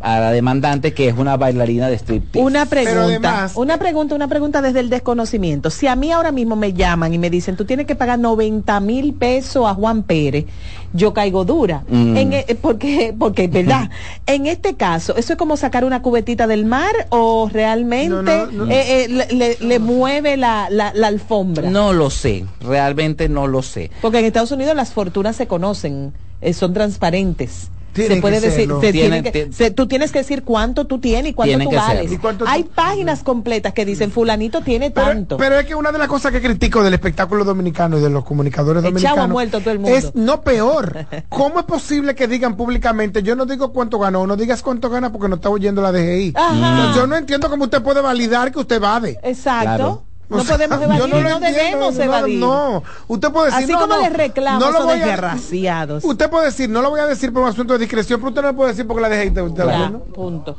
[0.00, 2.44] a la demandante que es una bailarina de striptease.
[2.46, 5.70] Una pregunta, además- una pregunta, una pregunta desde el desconocimiento.
[5.70, 8.78] Si a mí ahora mismo me llaman y me dicen, tú tienes que pagar 90
[8.80, 10.46] mil pesos a Juan Pérez,
[10.92, 11.84] yo caigo dura.
[11.88, 12.16] Mm.
[12.16, 13.90] En e- porque, porque es verdad.
[14.26, 18.66] en este caso, ¿eso es como sacar una cubetita del mar o realmente No, no,
[18.66, 18.70] no.
[18.70, 21.68] eh, eh, le, le- le mueve la, la, la alfombra?
[21.70, 23.90] No lo sé, realmente no lo sé.
[24.00, 27.70] Porque en Estados Unidos las fortunas se conocen, eh, son transparentes.
[27.92, 30.86] Tienen se puede que decir, se Tienen- tiene que- se- tú tienes que decir cuánto
[30.86, 32.02] tú tienes y cuánto Tienen tú vales.
[32.02, 32.14] serlo.
[32.14, 35.36] ¿Y cuánto tú- Hay páginas completas que dicen fulanito tiene Pero, tanto.
[35.36, 38.24] pero es que una de las cosas que critico del espectáculo dominicano y de los
[38.24, 39.96] comunicadores dominicanos muerto todo el mundo.
[39.96, 41.06] es no peor.
[41.28, 45.10] ¿Cómo es posible que digan públicamente, yo no digo cuánto ganó, no digas cuánto gana
[45.12, 46.32] porque no está oyendo la DGI?
[46.36, 46.92] Ajá.
[46.94, 49.18] Yo no entiendo cómo usted puede validar que usted vade.
[49.22, 49.62] Exacto.
[49.64, 50.02] Claro.
[50.28, 52.38] No O sea, podemos yo evadir, no, lo entiendo, debemos no, evadir.
[52.38, 56.04] No, usted puede decir, Así no, como no, les reclamo no lo voy a- desgraciados.
[56.04, 58.42] Usted puede decir, no lo voy a decir por un asunto de discreción, pero usted
[58.42, 60.00] no lo puede decir porque la te la Ya, ¿no?
[60.00, 60.56] punto.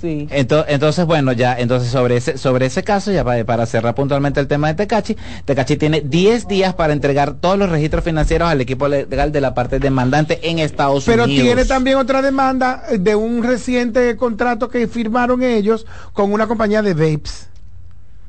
[0.00, 0.26] Sí.
[0.30, 4.40] Ento- Entonces, bueno, ya, entonces sobre ese, sobre ese caso, ya para, para cerrar puntualmente
[4.40, 8.60] el tema de Tecachi, Tecachi tiene 10 días para entregar todos los registros financieros al
[8.60, 11.44] equipo legal de la parte demandante en Estados Pero Unidos.
[11.44, 16.82] tiene también otra demanda eh, de un reciente contrato que firmaron ellos con una compañía
[16.82, 17.48] de vapes.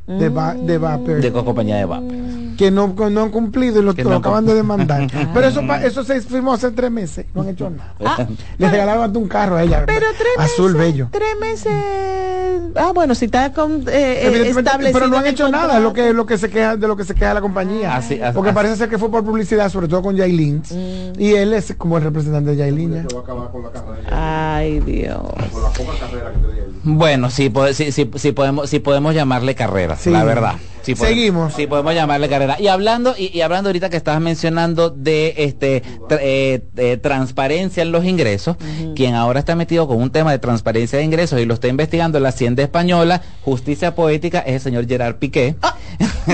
[0.07, 1.19] De, va- de vapor.
[1.19, 2.03] de co- compañía de VAP.
[2.57, 5.05] que no, no han cumplido y lo, Que lo no acaban de demandar.
[5.33, 7.25] Pero eso, eso se firmó hace tres meses.
[7.33, 7.93] No han hecho nada.
[8.03, 8.25] Ah,
[8.57, 9.83] Le regalaron hasta un carro a ella.
[9.85, 11.09] Pero tres azul meses, bello.
[11.11, 11.73] Tres meses.
[12.75, 16.13] Ah, bueno, si está con, eh, eh, establecido pero no han hecho nada, lo que,
[16.13, 17.95] lo que se queja, de lo que se queja la compañía.
[17.95, 18.55] Así- así- Porque así.
[18.55, 20.63] parece ser que fue por publicidad, sobre todo con Yailin.
[20.71, 21.19] Mm.
[21.21, 22.93] Y él es como el representante de Yailin.
[22.93, 23.05] ya.
[24.11, 25.19] Ay, Dios.
[26.89, 27.51] Bueno, sí,
[28.15, 30.09] sí podemos, sí podemos llamarle carrera, Sí.
[30.09, 30.53] la verdad.
[30.87, 31.53] Sí podemos- Seguimos.
[31.53, 32.57] Sí podemos llamarle carrera.
[32.59, 37.83] Y hablando, y, y hablando ahorita que estabas mencionando de este tra- eh, eh, transparencia
[37.83, 38.57] en los ingresos,
[38.95, 42.19] quien ahora está metido con un tema de transparencia de ingresos y lo está investigando
[42.19, 45.55] la Hacienda Española, Justicia Poética, es el señor Gerard Piqué,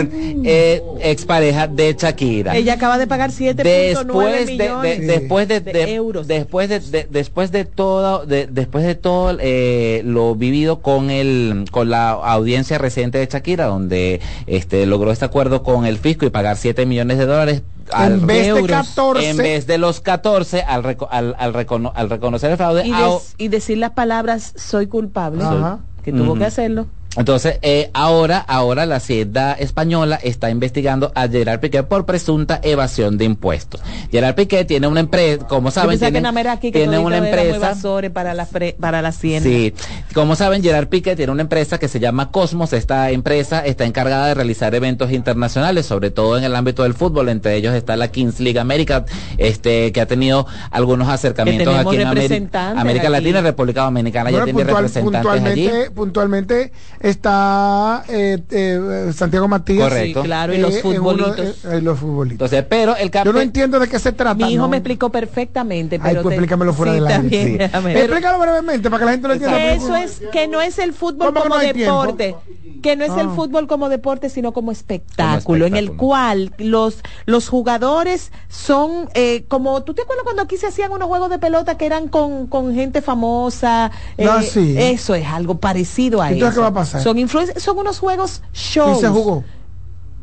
[0.43, 2.55] eh, expareja de Shakira.
[2.55, 6.27] Ella acaba de pagar 7.9 después de, de- millones después de, de de- euros.
[6.27, 11.65] después de, de- después de todo de- después de todo eh, lo vivido con el
[11.71, 16.29] con la audiencia reciente de Shakira donde este logró este acuerdo con el fisco y
[16.29, 19.29] pagar 7 millones de dólares al- En vez de euros, 14.
[19.29, 22.91] en vez de los 14 al, reco- al, al, recono- al reconocer el fraude y,
[22.91, 25.79] des- y decir las palabras soy culpable, Ajá.
[26.03, 26.87] que tuvo que hacerlo.
[27.15, 33.17] Entonces, eh, ahora, ahora la Hacienda española está investigando a Gerard Piqué por presunta evasión
[33.17, 33.81] de impuestos.
[34.11, 36.21] Gerard Piqué tiene una empresa, como saben, tiene,
[36.59, 37.75] que tiene una empresa.
[38.13, 39.47] para la, fre- para la hacienda.
[39.47, 39.73] Sí,
[40.13, 42.73] como saben, Gerard Piqué tiene una empresa que se llama Cosmos.
[42.73, 47.29] Esta empresa está encargada de realizar eventos internacionales, sobre todo en el ámbito del fútbol.
[47.29, 49.05] Entre ellos está la Kings League América,
[49.37, 53.11] este, que ha tenido algunos acercamientos aquí en América aquí.
[53.11, 54.31] Latina y República Dominicana.
[54.31, 55.69] ya Bueno, tiene puntual- representantes allí.
[55.93, 56.71] puntualmente
[57.03, 59.89] está eh, eh, Santiago Matías.
[59.89, 60.21] Correcto.
[60.21, 61.39] Sí, claro, y los eh, en uno- futbolitos.
[61.45, 62.33] eh, eh, los futbolitos.
[62.51, 64.35] Entonces, pero el cap- Yo no entiendo de qué se trata.
[64.45, 64.69] Mi hijo ¿no?
[64.69, 67.69] me explicó perfectamente, Ay, pero pues te- explícamelo fuera sí, del aire.
[67.69, 67.97] también.
[67.97, 69.57] Explícalo brevemente para que la gente lo entienda.
[69.57, 71.79] que eso es que no es el fútbol ¿Cómo que como no tiempo?
[71.79, 72.35] deporte
[72.81, 73.33] que no es el Ah.
[73.35, 79.83] fútbol como deporte sino como espectáculo, en el cual los los jugadores son eh, como
[79.83, 82.73] tú te acuerdas cuando aquí se hacían unos juegos de pelota que eran con, con
[82.75, 84.75] gente famosa eh, Ah, sí.
[84.77, 86.92] eso es algo parecido a Entonces, eso ¿qué va a pasar?
[87.01, 89.43] Son influen- son unos juegos shows ¿Y se jugó?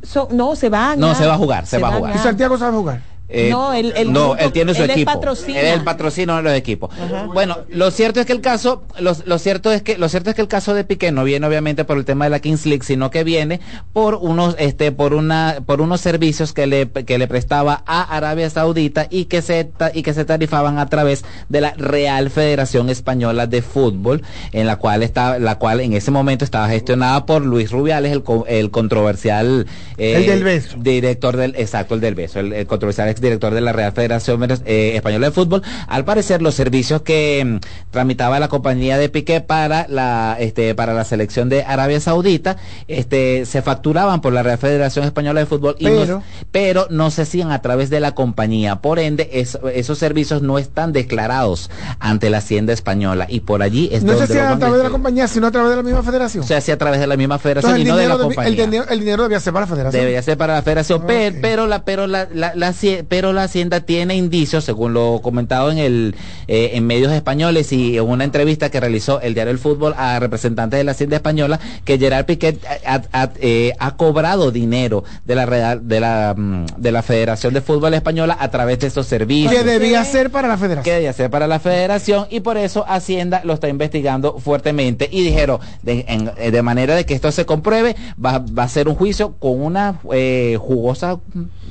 [0.02, 2.16] Son- no se van No, a- se va a jugar, se va a jugar.
[2.16, 3.02] ¿Y Santiago sabe jugar?
[3.32, 5.12] Eh, No, él- él- no, él tiene su él equipo.
[5.12, 5.60] patrocina.
[5.60, 6.90] Él es el patrocino de los equipos.
[7.32, 10.36] Bueno, lo cierto es que el caso, lo, lo cierto es que, lo cierto es
[10.36, 12.84] que el caso de Piqué no viene obviamente por el tema de la Kings League,
[12.84, 13.60] sino que viene
[13.92, 18.50] por unos, este, por una, por unos servicios que le, que le prestaba a Arabia
[18.50, 23.46] Saudita y que se, y que se tarifaban a través de la Real Federación Española
[23.46, 24.22] de Fútbol,
[24.52, 28.22] en la cual está, la cual en ese momento estaba gestionada por Luis Rubiales, el,
[28.22, 29.66] co- el controversial,
[29.98, 30.76] eh, El del beso.
[30.78, 34.92] director del, exacto, el del beso, el, el controversial exdirector de la Real Federación eh,
[34.96, 35.62] Española de Fútbol.
[35.86, 40.94] Al parecer, los servicios que mm, tramitaba la compañía de Piqué para la, este, para
[40.94, 42.56] la selección de Arabia Saudita,
[42.88, 47.10] este, se facturaban por la Real Federación Española de Fútbol, y Pero- no, pero no
[47.10, 48.76] se hacían a través de la compañía.
[48.76, 53.90] Por ende, es- esos servicios no están declarados ante la Hacienda Española y por allí
[53.92, 55.76] es No se donde hacía lo a través de la compañía, sino a través de
[55.76, 56.44] la misma federación.
[56.44, 58.48] se hacía a través de la misma federación Entonces, y no de la compañía.
[58.48, 60.00] el, dinero, el dinero debía ser para la federación.
[60.00, 61.40] Debería ser para la federación, Ah, pero, ok.
[61.42, 62.72] pero la pero la, la, la
[63.11, 66.14] pero la hacienda tiene indicios, según lo comentado en el
[66.48, 70.18] eh, en medios españoles y en una entrevista que realizó el diario El Fútbol a
[70.20, 75.34] representantes de la hacienda española, que Gerard Piquet ha, ha- eh, ha cobrado dinero de
[75.34, 79.06] la Real- de la mm, de la Federación de Fútbol Española a través de estos
[79.06, 80.84] servicios que debía ser para la federación.
[80.84, 85.22] que debía ser para la federación y por eso Hacienda lo está investigando fuertemente y
[85.24, 88.88] dijeron de, en- eh, de manera de que esto se compruebe va, va a ser
[88.88, 91.18] un juicio con una eh, jugosa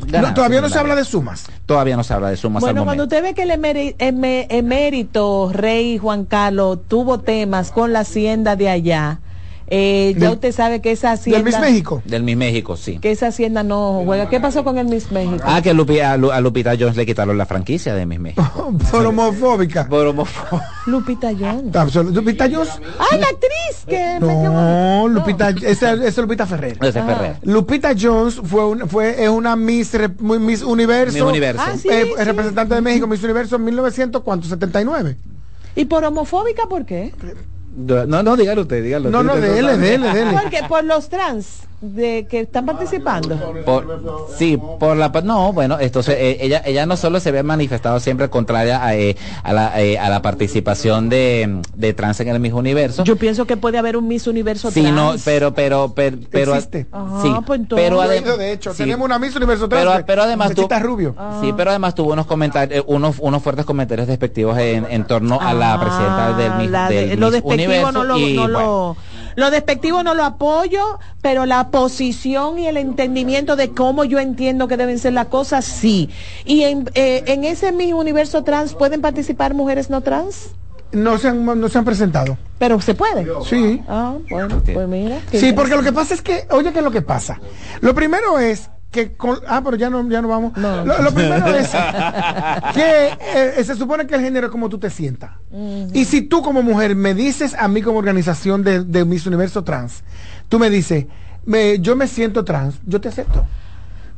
[0.02, 1.46] ganancia, No, todavía no se habla de sumas.
[1.66, 4.48] todavía no se habla de sumas Bueno, al cuando usted ve que el emeri- eme-
[4.50, 9.20] emérito rey Juan Carlos tuvo temas con la hacienda de allá,
[9.72, 11.38] Eh, ya Del- usted sabe que esa hacienda...
[11.38, 12.02] ¿Del Miss México?
[12.06, 12.98] Del Miss México, sí.
[12.98, 14.28] Que esa hacienda no juega.
[14.30, 15.44] ¿Qué pasó con el Miss México?
[15.46, 18.74] Ah, que Lupi- a, Lu- a Lupita Jones le quitaron la franquicia de Miss México.
[18.92, 19.88] Por homofóbica.
[19.88, 20.72] Por homofóbica.
[20.88, 21.72] Lupita Jones.
[21.74, 22.70] Absol- Lupita Jones.
[23.12, 23.86] ¡Ay, la actriz!
[23.88, 26.78] Que No, Lupita, esa es Lupita Ferrer.
[26.82, 27.36] Ese es Ferrer.
[27.44, 31.62] Lupita Jones fue, un- fue es una Miss, Miss Universo, Miss Universo.
[31.66, 32.24] Ah, sí, eh, sí.
[32.24, 35.16] representante de México, Miss Universo en 1979.
[35.76, 37.14] ¿Y por homofóbica por qué?
[37.76, 39.10] No, no, dígalo usted, dígalo.
[39.10, 40.40] No, no, dele, dele, dele.
[40.42, 43.38] Porque por los trans de que están participando.
[43.66, 48.00] Por- sí, por la no, bueno, entonces eh, ella ella no solo se ve manifestado
[48.00, 52.40] siempre contraria a, eh, a la, eh, a la participación de, de trans en el
[52.40, 53.04] mismo universo.
[53.04, 54.96] Yo pienso que puede haber un Miss Universo Sí, trans.
[54.96, 56.88] no, pero pero pero pero Existe.
[56.92, 58.84] Ajá, sí, pues entonces- pero ido, de hecho, sí.
[58.84, 61.16] tenemos una Miss Universo pero, trans, pero además tú, Rubio.
[61.42, 65.40] sí, pero además tuvo unos comentarios, eh, unos unos fuertes comentarios despectivos en, en torno
[65.40, 68.18] a la Ah, presidenta del, Miss- la de- del lo Miss despectivo Universo no lo,
[68.18, 68.98] y, no bueno, lo
[69.40, 74.68] lo despectivo no lo apoyo, pero la posición y el entendimiento de cómo yo entiendo
[74.68, 76.10] que deben ser las cosas, sí.
[76.46, 80.52] Y en, eh, en ese mismo universo trans pueden participar mujeres no trans,
[80.92, 82.38] No se han, no se han presentado.
[82.58, 83.28] pero se puede.
[83.46, 83.82] Sí.
[83.88, 85.20] Ah, bueno, pues mira.
[85.32, 87.40] Sí, porque lo que pasa es que, oye, ¿qué es lo que pasa?
[87.82, 90.58] Lo primero es que, con- ah, pero ya no, ya no vamos.
[90.58, 91.70] Lo, lo primero es
[92.74, 93.10] que
[93.58, 95.32] eh, se supone que el género es como tú te sientas.
[95.94, 99.64] Y si tú como mujer me dices a mí como organización de, de Miss Universo
[99.64, 100.04] Trans,
[100.48, 101.06] tú me dices,
[101.46, 103.46] me, yo me siento trans, yo te acepto.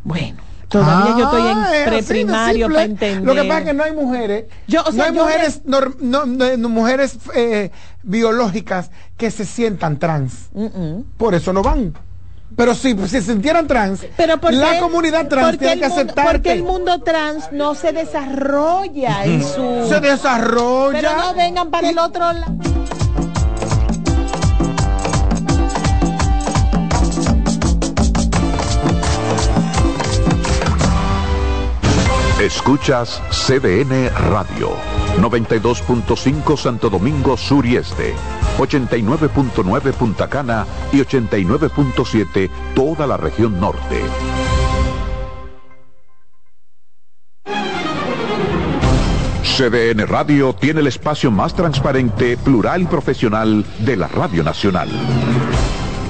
[0.03, 0.37] Bueno.
[0.69, 3.23] Todavía yo estoy en Ah, preprimario para entender.
[3.25, 5.61] Lo que pasa es que no hay mujeres, Yo, o sea, no hay yo mujeres,
[5.65, 7.71] nor- no, no- no mujeres eh,
[8.03, 10.49] biológicas que se sientan trans.
[11.17, 11.93] Por eso no van.
[12.55, 16.25] Pero si si se sintieran trans, Pero porque- la comunidad trans tiene que aceptar.
[16.31, 19.85] Porque el mundo trans no se desarrolla en su...
[19.87, 20.99] Se desarrolla.
[20.99, 22.53] Pero no vengan para el otro lado.
[32.39, 34.71] Escuchas CDN Radio,
[35.19, 38.13] 92.5 Santo Domingo Sur y Este,
[38.57, 44.01] 89.9 Punta Cana y 89.7 toda la región norte.
[49.43, 54.89] CDN Radio tiene el espacio más transparente, plural y profesional de la Radio Nacional.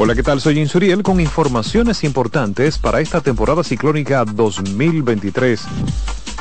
[0.00, 0.40] Hola, ¿qué tal?
[0.40, 5.60] Soy Insuriel con informaciones importantes para esta temporada ciclónica 2023.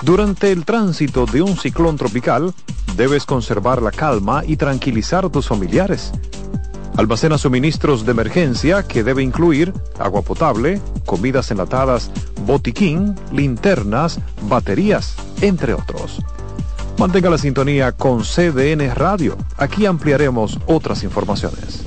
[0.03, 2.53] Durante el tránsito de un ciclón tropical,
[2.95, 6.11] debes conservar la calma y tranquilizar a tus familiares.
[6.97, 12.11] Almacena suministros de emergencia que debe incluir agua potable, comidas enlatadas,
[12.45, 16.21] botiquín, linternas, baterías, entre otros.
[16.99, 19.35] Mantenga la sintonía con CDN Radio.
[19.57, 21.86] Aquí ampliaremos otras informaciones.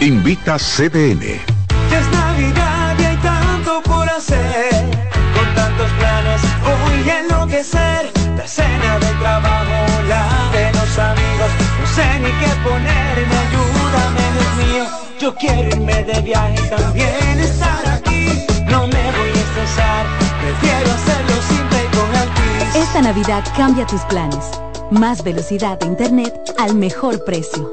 [0.00, 1.20] Invita CDN.
[1.90, 4.70] Ya es Navidad y hay tanto por hacer.
[5.34, 8.12] Con tantos planes voy a enloquecer.
[8.36, 11.50] La cena del trabajo, la de los amigos.
[11.80, 14.84] No sé ni qué ponerme, ayúdame, Dios mío.
[15.18, 18.46] Yo quiero irme de viaje y también estar aquí.
[18.66, 20.06] No me voy a estresar,
[20.40, 22.76] prefiero hacerlo simple y con Altis.
[22.76, 24.52] Esta Navidad cambia tus planes.
[24.92, 27.72] Más velocidad de internet al mejor precio.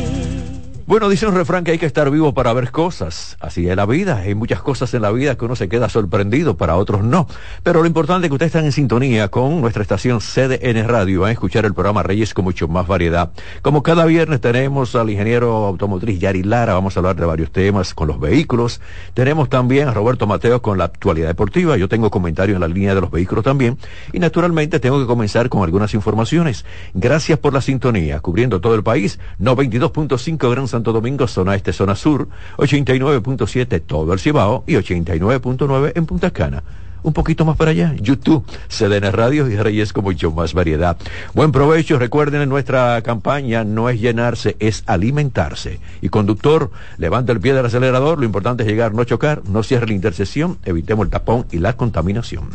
[0.87, 3.37] Bueno, dice un refrán que hay que estar vivo para ver cosas.
[3.39, 4.17] Así es la vida.
[4.17, 7.27] Hay muchas cosas en la vida que uno se queda sorprendido, para otros no.
[7.61, 11.21] Pero lo importante es que ustedes están en sintonía con nuestra estación CDN Radio.
[11.21, 13.31] Van a escuchar el programa Reyes con mucho más variedad.
[13.61, 16.73] Como cada viernes tenemos al ingeniero automotriz Yari Lara.
[16.73, 18.81] Vamos a hablar de varios temas con los vehículos.
[19.13, 21.77] Tenemos también a Roberto Mateo con la actualidad deportiva.
[21.77, 23.77] Yo tengo comentarios en la línea de los vehículos también.
[24.13, 26.65] Y naturalmente tengo que comenzar con algunas informaciones.
[26.95, 28.19] Gracias por la sintonía.
[28.19, 29.19] Cubriendo todo el país.
[29.39, 32.27] 92.5 Gran Santo Domingo, zona este, zona sur,
[32.57, 36.63] 89.7 todo el Cibao y 89.9 en Punta Cana.
[37.03, 40.97] Un poquito más para allá, YouTube, CDN Radio y Reyes con mucho más variedad.
[41.35, 45.79] Buen provecho, recuerden en nuestra campaña no es llenarse, es alimentarse.
[46.01, 49.85] Y conductor, levanta el pie del acelerador, lo importante es llegar, no chocar, no cierre
[49.85, 52.49] la intersección, evitemos el tapón y la contaminación.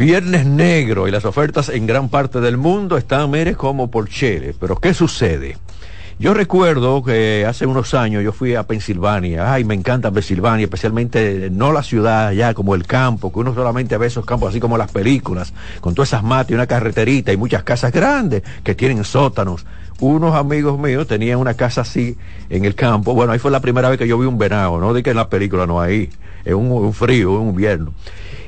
[0.00, 4.54] Viernes negro y las ofertas en gran parte del mundo están, mire, como por Chile.
[4.58, 5.58] Pero ¿qué sucede?
[6.18, 9.52] Yo recuerdo que hace unos años yo fui a Pensilvania.
[9.52, 13.98] Ay, me encanta Pensilvania, especialmente no la ciudad, ya como el campo, que uno solamente
[13.98, 17.36] ve esos campos así como las películas, con todas esas matas y una carreterita y
[17.36, 19.66] muchas casas grandes que tienen sótanos.
[20.00, 22.16] Unos amigos míos tenían una casa así
[22.48, 23.12] en el campo.
[23.12, 25.16] Bueno, ahí fue la primera vez que yo vi un venado, no de que en
[25.16, 26.08] la película, no ahí,
[26.46, 27.92] en un, un frío, un invierno.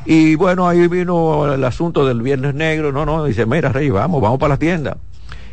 [0.05, 4.21] Y bueno, ahí vino el asunto del Viernes Negro, no, no, dice, mira, Rey, vamos,
[4.21, 4.97] vamos para la tienda.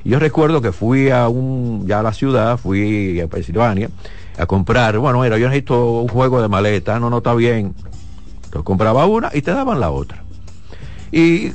[0.04, 3.90] Yo recuerdo que fui a un, ya a la ciudad, fui a Pensilvania
[4.38, 7.76] a comprar, bueno, mira, yo necesito un juego de maleta, no, no está bien.
[8.46, 10.24] Entonces compraba una y te daban la otra.
[11.12, 11.52] Y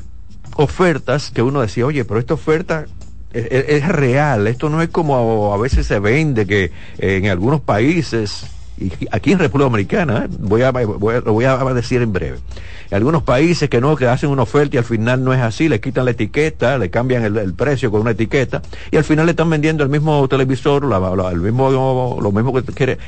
[0.57, 2.87] ofertas que uno decía, oye, pero esta oferta
[3.33, 8.47] es real, esto no es como a veces se vende que en algunos países
[8.79, 10.29] y aquí en República Dominicana, ¿eh?
[10.41, 12.39] voy a, voy a- lo voy a decir en breve.
[12.91, 15.81] Algunos países que no, que hacen una oferta y al final no es así, le
[15.81, 19.49] quitan la etiqueta, le cambian el, precio con una etiqueta y al final le están
[19.51, 22.99] vendiendo el mismo televisor, la- la- el mismo, lo mismo que quería,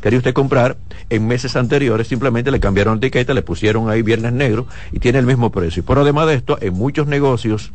[0.00, 0.76] quería usted comprar
[1.10, 5.18] en meses anteriores, simplemente le cambiaron la etiqueta, le pusieron ahí Viernes Negro y tiene
[5.18, 5.84] el mismo precio.
[5.84, 7.72] Por además de esto, en muchos negocios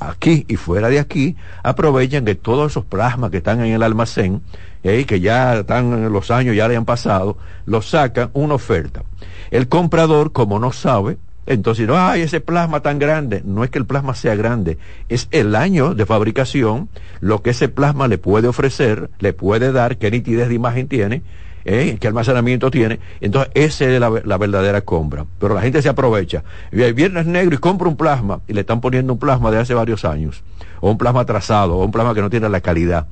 [0.00, 4.42] aquí y fuera de aquí, aprovechan que todos esos plasmas que están en el almacén,
[4.82, 9.02] eh, que ya están los años, ya le han pasado, los sacan una oferta.
[9.50, 11.18] El comprador, como no sabe,
[11.48, 13.40] entonces, no, ay, ese plasma tan grande.
[13.42, 14.76] No es que el plasma sea grande,
[15.08, 16.90] es el año de fabricación,
[17.20, 21.22] lo que ese plasma le puede ofrecer, le puede dar, qué nitidez de imagen tiene,
[21.68, 21.98] ¿eh?
[22.00, 22.98] qué almacenamiento tiene.
[23.20, 25.26] Entonces, esa es la, la verdadera compra.
[25.38, 26.42] Pero la gente se aprovecha.
[26.72, 30.04] Viernes negro y compra un plasma y le están poniendo un plasma de hace varios
[30.04, 30.42] años.
[30.80, 33.06] O un plasma atrasado, o un plasma que no tiene la calidad.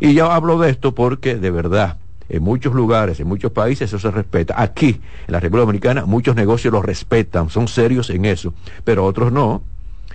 [0.00, 1.96] Y yo hablo de esto porque, de verdad,
[2.28, 4.54] en muchos lugares, en muchos países eso se respeta.
[4.60, 8.54] Aquí, en la República Dominicana, muchos negocios lo respetan, son serios en eso,
[8.84, 9.62] pero otros no.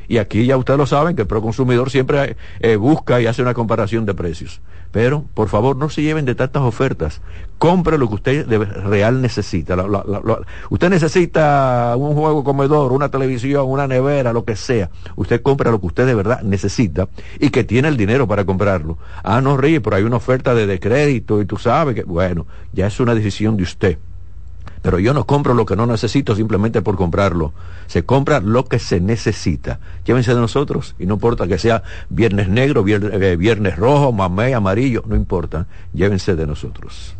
[0.08, 3.54] Y aquí ya ustedes lo saben que el proconsumidor siempre eh, busca y hace una
[3.54, 4.62] comparación de precios.
[4.94, 7.20] Pero, por favor, no se lleven de tantas ofertas.
[7.58, 9.76] Compre lo que usted real necesita.
[10.70, 14.92] Usted necesita un juego comedor, una televisión, una nevera, lo que sea.
[15.16, 19.00] Usted compra lo que usted de verdad necesita y que tiene el dinero para comprarlo.
[19.24, 22.46] Ah, no ríe, pero hay una oferta de, de crédito y tú sabes que, bueno,
[22.72, 23.98] ya es una decisión de usted.
[24.84, 27.54] Pero yo no compro lo que no necesito simplemente por comprarlo.
[27.88, 29.80] Se compra lo que se necesita.
[30.06, 34.54] Llévense de nosotros y no importa que sea viernes negro, viernes, eh, viernes rojo, mamé,
[34.54, 35.68] amarillo, no importa.
[35.94, 37.16] Llévense de nosotros.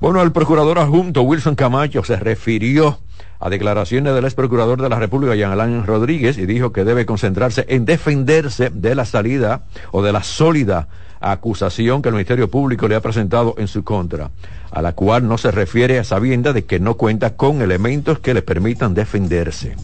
[0.00, 3.00] Bueno, el procurador adjunto Wilson Camacho se refirió
[3.40, 7.06] a declaraciones del ex procurador de la República, Jean Alain Rodríguez, y dijo que debe
[7.06, 10.88] concentrarse en defenderse de la salida o de la sólida
[11.20, 14.30] acusación que el Ministerio Público le ha presentado en su contra,
[14.70, 18.34] a la cual no se refiere a sabienda de que no cuenta con elementos que
[18.34, 19.74] le permitan defenderse.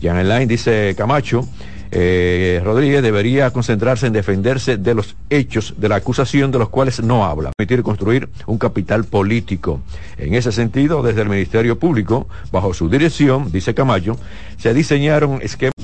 [0.00, 1.46] Jean Alain dice Camacho,
[1.90, 7.02] eh, Rodríguez debería concentrarse en defenderse de los hechos de la acusación de los cuales
[7.02, 9.80] no habla, permitir construir un capital político.
[10.18, 14.18] En ese sentido, desde el Ministerio Público, bajo su dirección, dice Camacho,
[14.58, 15.75] se diseñaron esquemas